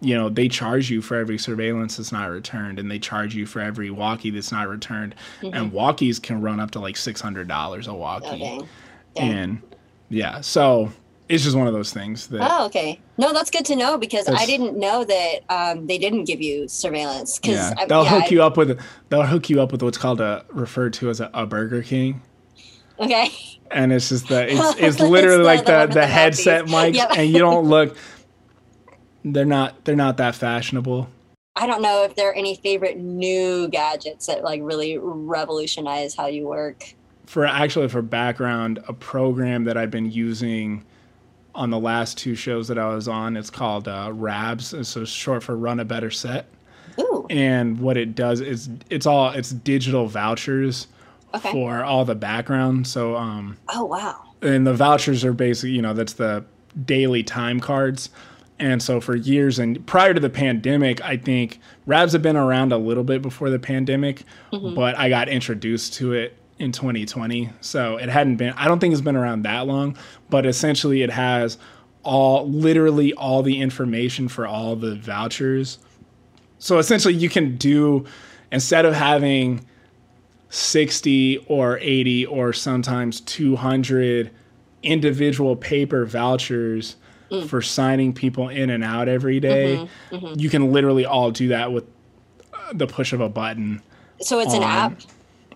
[0.00, 3.46] you know they charge you for every surveillance that's not returned, and they charge you
[3.46, 5.14] for every walkie that's not returned.
[5.42, 8.42] And walkies can run up to like six hundred dollars a walkie, Mm-hmm.
[8.60, 8.66] Okay.
[9.14, 9.30] Dang.
[9.32, 9.62] and
[10.10, 10.92] yeah, so
[11.28, 13.00] it's just one of those things that Oh, okay.
[13.18, 16.68] No, that's good to know because I didn't know that um, they didn't give you
[16.68, 17.38] surveillance.
[17.38, 18.78] Because yeah they'll hook you up with
[19.08, 22.20] they'll hook you up with what's called a referred to as a, a Burger King.
[23.00, 23.30] Okay.
[23.70, 26.66] and it's just the it's, it's It's literally the- like the the, the, the headset
[26.66, 27.10] mics Yep.
[27.16, 27.96] and you don't look
[29.32, 31.08] they're not they're not that fashionable
[31.58, 36.26] I don't know if there are any favorite new gadgets that like really revolutionize how
[36.26, 36.94] you work.
[37.24, 40.84] for actually for background a program that i've been using
[41.54, 45.10] on the last two shows that i was on it's called uh, rabs so it's
[45.10, 46.46] short for run a better set
[47.00, 47.26] Ooh.
[47.30, 50.86] and what it does is it's all it's digital vouchers
[51.34, 51.50] Okay.
[51.50, 54.22] for all the background so um Oh wow.
[54.42, 56.44] and the vouchers are basically you know that's the
[56.84, 58.10] daily time cards
[58.58, 62.72] and so for years and prior to the pandemic i think rabs have been around
[62.72, 64.74] a little bit before the pandemic mm-hmm.
[64.74, 68.92] but i got introduced to it in 2020 so it hadn't been i don't think
[68.92, 69.96] it's been around that long
[70.30, 71.58] but essentially it has
[72.06, 75.78] all literally all the information for all the vouchers.
[76.60, 78.06] So essentially you can do
[78.52, 79.66] instead of having
[80.48, 84.30] 60 or 80 or sometimes 200
[84.84, 86.94] individual paper vouchers
[87.48, 89.86] for signing people in and out every day,
[90.36, 91.84] you can literally all do that with
[92.54, 93.82] uh, the push of a button
[94.20, 95.00] So it's an app.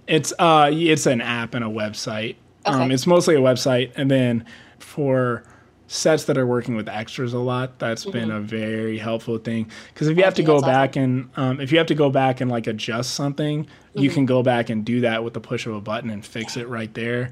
[0.07, 2.37] it's uh it's an app and a website.
[2.67, 2.95] Um, Okay.
[2.95, 4.45] it's mostly a website, and then
[4.79, 5.45] for
[5.87, 9.69] sets that are working with extras a lot, that's been a very helpful thing.
[9.93, 10.67] Because if you have to go Mm-hmm.
[10.67, 14.15] back and um, if you have to go back and like adjust something, you Mm-hmm.
[14.15, 16.69] can go back and do that with the push of a button and fix it
[16.69, 17.31] right there.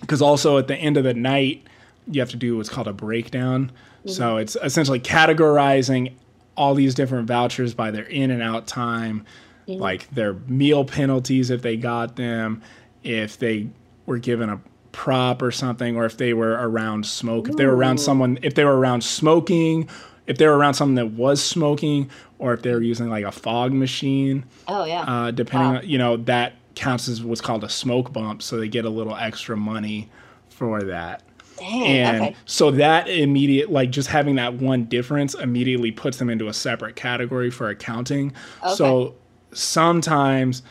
[0.00, 1.62] Because also at the end of the night,
[2.10, 3.72] you have to do what's called a breakdown.
[4.06, 6.12] So it's essentially categorizing
[6.56, 9.24] all these different vouchers by their in and out time,
[9.66, 12.62] like their meal penalties if they got them,
[13.02, 13.68] if they
[14.06, 14.60] were given a
[14.92, 18.54] prop or something, or if they were around smoke, if they were around someone, if
[18.54, 19.88] they were around smoking,
[20.26, 23.30] if they were around someone that was smoking, or if they were using like a
[23.32, 25.02] fog machine Oh yeah.
[25.02, 25.78] uh, depending Wow.
[25.78, 28.90] on you know that counts as what's called a smoke bump so they get a
[28.90, 30.08] little extra money
[30.48, 31.22] for that
[31.60, 31.86] Dang.
[31.86, 32.36] and okay.
[32.46, 36.96] so that immediate like just having that one difference immediately puts them into a separate
[36.96, 38.32] category for accounting
[38.74, 39.14] so
[39.52, 40.62] sometimes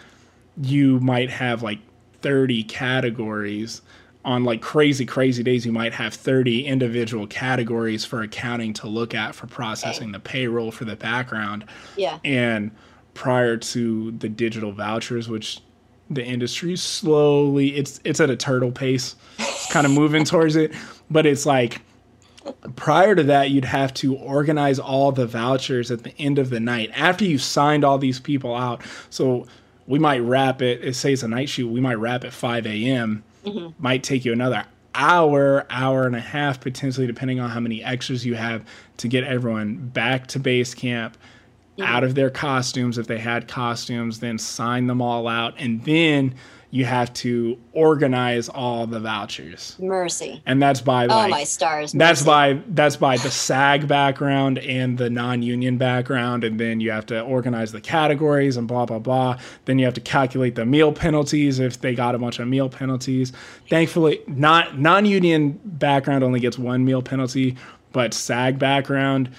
[0.62, 1.80] you might have like
[2.22, 3.82] 30 categories
[4.26, 9.14] on like crazy crazy days you might have 30 individual categories for accounting to look
[9.16, 11.66] at for processing the payroll for the background
[11.96, 12.20] Yeah.
[12.26, 12.72] and
[13.14, 15.62] prior to the digital vouchers which
[16.10, 19.16] the industry slowly it's it's at a turtle pace
[19.70, 20.74] kind of moving towards it
[21.10, 21.82] but it's like
[22.76, 26.60] prior to that you'd have to organize all the vouchers at the end of the
[26.60, 28.82] night after you signed all these people out.
[29.10, 29.46] So
[29.88, 32.66] we might wrap it it says it's a night shoot we might wrap at 5
[32.66, 33.84] a.m mm-hmm.
[33.84, 34.66] might take you another
[34.96, 38.66] hour, hour and a half, potentially, depending on how many extras you have,
[38.98, 41.18] to get everyone back to base camp,
[41.78, 41.84] mm-hmm.
[41.84, 46.36] out of their costumes if they had costumes, then sign them all out, and then
[46.72, 49.76] you have to organize all the vouchers.
[49.80, 50.42] Mercy.
[50.46, 51.92] And that's by oh, like, Oh my stars.
[51.94, 52.26] that's mercy.
[52.26, 57.22] by that's by the SAG background and the non-union background, and then you have to
[57.22, 59.40] organize the categories and blah blah blah.
[59.66, 62.70] Then you have to calculate the meal penalties if they got a bunch of meal
[62.70, 63.34] penalties.
[63.70, 67.58] Thankfully, not non-union background only gets one meal penalty,
[67.92, 69.30] but SAG background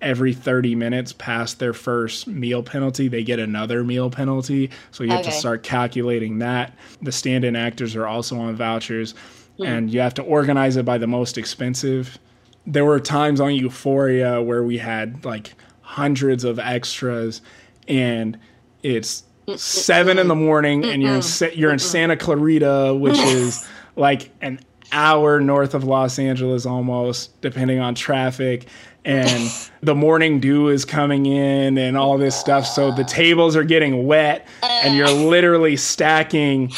[0.00, 4.70] every 30 minutes past their first meal penalty they get another meal penalty.
[4.90, 6.76] So you have to start calculating that.
[7.02, 9.14] The stand-in actors are also on vouchers.
[9.60, 12.18] And you have to organize it by the most expensive.
[12.66, 17.40] There were times on Euphoria where we had like hundreds of extras,
[17.88, 18.38] and
[18.82, 19.24] it's
[19.56, 24.60] seven in the morning, and you're in you're in Santa Clarita, which is like an
[24.92, 28.66] hour north of Los Angeles almost, depending on traffic.
[29.08, 29.50] And
[29.80, 32.66] the morning dew is coming in, and all this stuff.
[32.66, 36.70] So the tables are getting wet, and you're literally stacking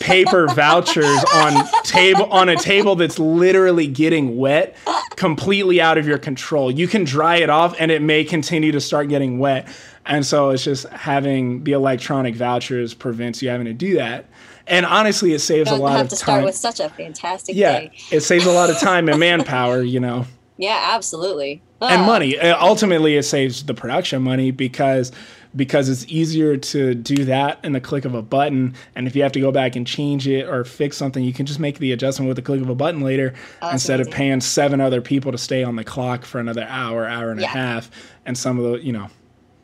[0.00, 4.76] paper vouchers on table on a table that's literally getting wet
[5.16, 6.70] completely out of your control.
[6.70, 9.68] You can dry it off and it may continue to start getting wet.
[10.04, 14.26] And so it's just having the electronic vouchers prevents you having to do that.
[14.68, 17.80] And honestly it saves a lot have of to start with such a fantastic yeah
[17.80, 17.92] day.
[18.10, 20.26] it saves a lot of time and manpower you know
[20.58, 21.62] Yeah, absolutely.
[21.80, 22.38] and money.
[22.38, 25.12] Ultimately, it saves the production money because
[25.54, 28.74] because it's easier to do that in the click of a button.
[28.94, 31.46] And if you have to go back and change it or fix something, you can
[31.46, 33.32] just make the adjustment with the click of a button later
[33.62, 37.06] Oh, instead of paying seven other people to stay on the clock for another hour,
[37.06, 37.46] hour and Yeah.
[37.46, 37.90] a half.
[38.26, 39.08] And some of the, you know,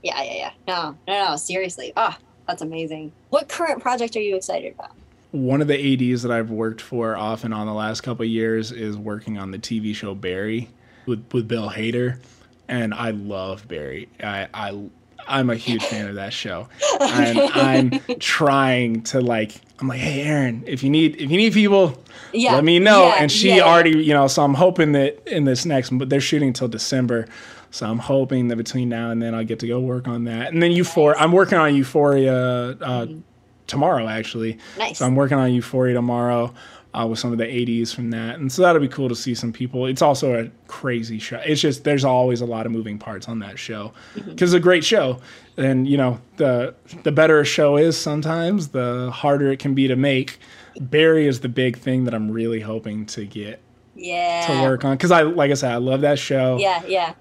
[0.02, 0.50] Yeah, yeah, yeah.
[0.66, 1.36] No, no, no.
[1.36, 1.92] Seriously.
[1.94, 2.16] Ah,
[2.48, 3.12] that's amazing.
[3.28, 4.92] What current project are you excited about?
[5.32, 8.28] one of the ADs that I've worked for off and on the last couple of
[8.28, 10.68] years is working on the TV show Barry
[11.06, 12.18] with, with Bill Hader.
[12.68, 14.08] And I love Barry.
[14.22, 14.82] I, I
[15.26, 16.68] I'm a huge fan of that show.
[17.00, 21.52] And I'm trying to like I'm like, hey Aaron, if you need if you need
[21.52, 23.06] people, Yeah, let me know.
[23.08, 26.08] yeah, and she yeah, already, you know, so I'm hoping that in this next but
[26.08, 27.26] they're shooting until December.
[27.70, 30.52] So I'm hoping that between now and then I'll get to go work on that.
[30.52, 33.06] And then Euphoria I'm working on Euphoria uh,
[33.66, 34.54] tomorrow actually.
[34.54, 34.78] Mm-hmm.
[34.78, 34.98] Nice.
[34.98, 36.54] So I'm working on Euphoria tomorrow
[36.94, 38.38] uh, with some of the ADs from that.
[38.38, 39.86] And so that'll be cool to see some people.
[39.86, 41.40] It's also a crazy show.
[41.44, 44.44] It's just, there's always a lot of moving parts on that show because Mm-hmm.
[44.44, 45.20] it's a great show.
[45.56, 49.88] And, you know, the, the better a show is sometimes, the harder it can be
[49.88, 50.38] to make.
[50.80, 53.60] Barry is the big thing that I'm really hoping to get
[53.94, 54.46] yeah.
[54.46, 54.96] to work on.
[54.96, 56.58] Because I, like I said, I love that show.
[56.58, 57.14] Yeah, yeah.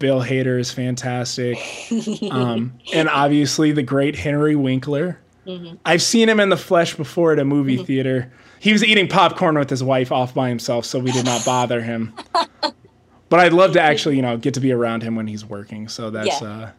[0.00, 1.56] Bill Hader is fantastic.
[2.32, 5.20] um, and obviously the great Henry Winkler.
[5.86, 8.30] I've seen him in the flesh before at a movie theater.
[8.60, 11.80] He was eating popcorn with his wife off by himself, so we did not bother
[11.82, 12.12] him.
[13.28, 15.88] but I'd love to actually, you know, get to be around him when he's working.
[15.88, 16.48] So that's Yeah.
[16.48, 16.70] uh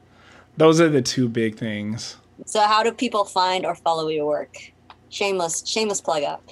[0.58, 2.18] those are the two big things.
[2.46, 4.58] So, how do people find or follow your work?
[5.10, 6.44] Shameless, shameless plug up.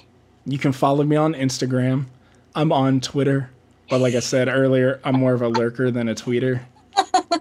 [0.46, 2.06] You can follow me on Instagram.
[2.54, 3.50] I'm on Twitter.
[3.90, 6.60] But like I said earlier, I'm more of a lurker than a tweeter.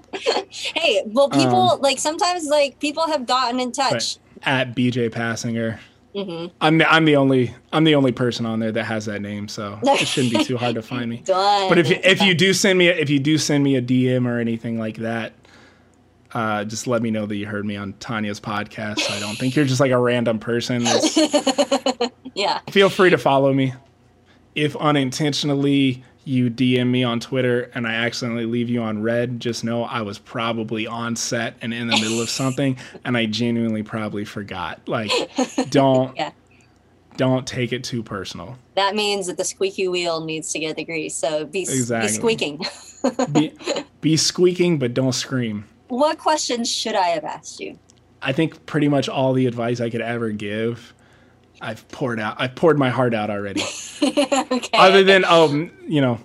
[0.49, 4.17] Hey, well, people Um, like sometimes like people have gotten in touch.
[4.43, 5.79] At BJ Pasinger.
[6.17, 6.55] Mm-hmm.
[6.59, 9.47] I'm the I'm the only I'm the only person on there that has that name,
[9.47, 11.23] so it shouldn't be too hard to find me.
[11.27, 13.81] But if you, if you do send me a, if you do send me a
[13.81, 15.33] DM or anything like that,
[16.33, 18.99] uh, just let me know that you heard me on Tanya's podcast.
[18.99, 20.85] So I don't think you're just like a random person.
[22.33, 23.73] Yeah, feel free to follow me.
[24.53, 29.63] If unintentionally you DM me on Twitter and I accidentally leave you on red, just
[29.63, 33.81] know I was probably on set and in the middle of something, and I genuinely
[33.83, 34.81] probably forgot.
[34.87, 35.11] Like,
[35.69, 36.31] don't Yeah.
[37.15, 38.57] don't take it too personal.
[38.75, 41.15] that means that the squeaky wheel needs to get the grease.
[41.15, 42.07] So be, Exactly.
[42.09, 42.65] be squeaking.
[43.31, 43.53] Be,
[44.01, 45.65] be squeaking, but don't scream.
[45.87, 47.77] what questions should I have asked you?
[48.21, 50.93] I think pretty much all the advice I could ever give,
[51.61, 52.35] I've poured out.
[52.39, 53.63] I've poured my heart out already.
[54.01, 54.69] okay.
[54.73, 56.19] Other than um, you know,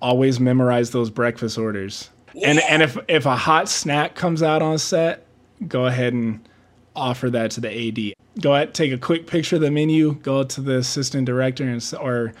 [0.00, 2.10] always memorize those breakfast orders.
[2.42, 5.26] And and if if a hot snack comes out on set,
[5.66, 6.46] go ahead and
[6.94, 8.14] offer that to the AD.
[8.40, 10.14] Go ahead, take a quick picture of the menu.
[10.14, 12.32] Go to the assistant director and or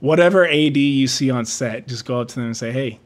[0.00, 1.86] whatever AD you see on set.
[1.86, 3.00] Just go up to them and say, "Hey,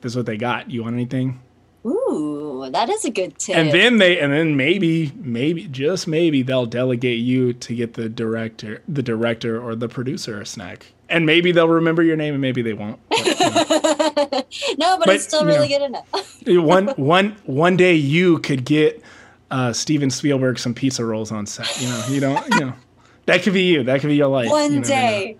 [0.00, 0.70] this is what they got.
[0.70, 1.40] You want anything?"
[1.86, 2.35] Ooh,
[2.70, 3.56] that is a good tip.
[3.56, 8.08] and then they and then maybe maybe just maybe they'll delegate you to get the
[8.08, 12.40] director the director or the producer a snack and maybe they'll remember your name and
[12.40, 15.78] maybe they won't But, you no, but, but, it's still really know.
[15.78, 16.42] good enough.
[16.46, 19.02] one one one day you could get
[19.50, 22.72] uh, Steven Spielberg some pizza rolls on set you know you don't you know
[23.26, 23.82] That could be you.
[23.84, 24.50] That could be your life.
[24.50, 24.86] One You know.
[24.88, 25.36] day.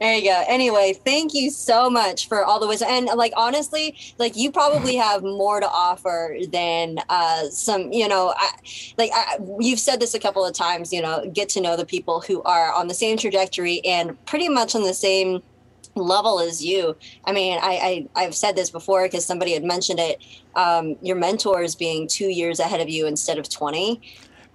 [0.00, 0.44] There you go.
[0.48, 2.88] Anyway, thank you so much for all the wisdom.
[2.90, 8.34] And like honestly, like you probably have more to offer than uh some, you know,
[8.36, 8.50] I,
[8.98, 11.86] like I, you've said this a couple of times, you know, get to know the
[11.86, 15.42] people who are on the same trajectory and pretty much on the same
[15.96, 16.96] level as you.
[17.24, 20.18] I mean, I, I I've said this before because somebody had mentioned it.
[20.54, 24.00] Um, your mentors being two years ahead of you instead of twenty.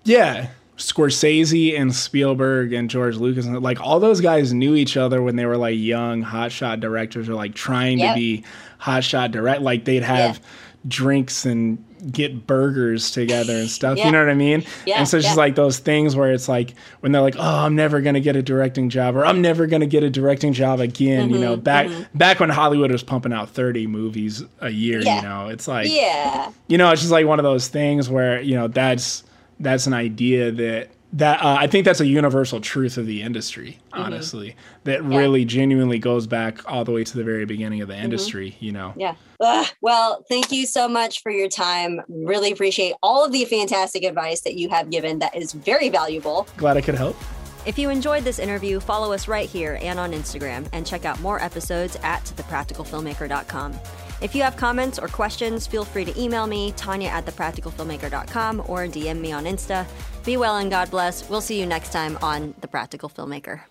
[0.05, 0.49] Yeah.
[0.79, 5.35] Scorsese and Spielberg and George Lucas and like all those guys knew each other when
[5.35, 8.15] they were like young hotshot directors or like trying Yep.
[8.15, 8.43] to be
[8.81, 10.41] hotshot direct like they'd have
[10.87, 13.97] drinks and get burgers together and stuff.
[13.97, 14.05] Yeah.
[14.05, 14.63] You know what I mean?
[14.85, 17.65] Yeah, And so it's just like those things where it's like when they're like, "Oh,
[17.65, 20.09] I'm never going to get a directing job or I'm never going to get a
[20.09, 24.41] directing job again," you know, Mm-hmm, back back when Hollywood was pumping out 30 movies
[24.61, 25.17] a year, Yeah.
[25.17, 25.49] you know.
[25.49, 26.49] It's like Yeah.
[26.67, 29.23] you know, it's just like one of those things where you know that's
[29.59, 33.79] that's an idea that that uh, I think that's a universal truth of the industry.
[33.93, 37.97] Honestly, that really genuinely goes back all the way to the very beginning of the
[37.97, 38.55] industry.
[38.59, 39.15] You know, Yeah.
[39.39, 39.67] Ugh.
[39.81, 42.01] well, thank you so much for your time.
[42.09, 45.17] Really appreciate all of the fantastic advice that you have given.
[45.19, 46.47] That is very valuable.
[46.57, 47.17] glad I could help.
[47.65, 51.19] If you enjoyed this interview, follow us right here and on Instagram, and check out
[51.21, 53.73] more episodes at thepracticalfilmmaker.com.
[54.21, 58.85] If you have comments or questions, feel free to email me, Tanya at thepracticalfilmmaker.com, or
[58.85, 59.85] DM me on Insta.
[60.25, 61.29] Be well and God bless.
[61.29, 63.61] We'll see you next time on The Practical Filmmaker.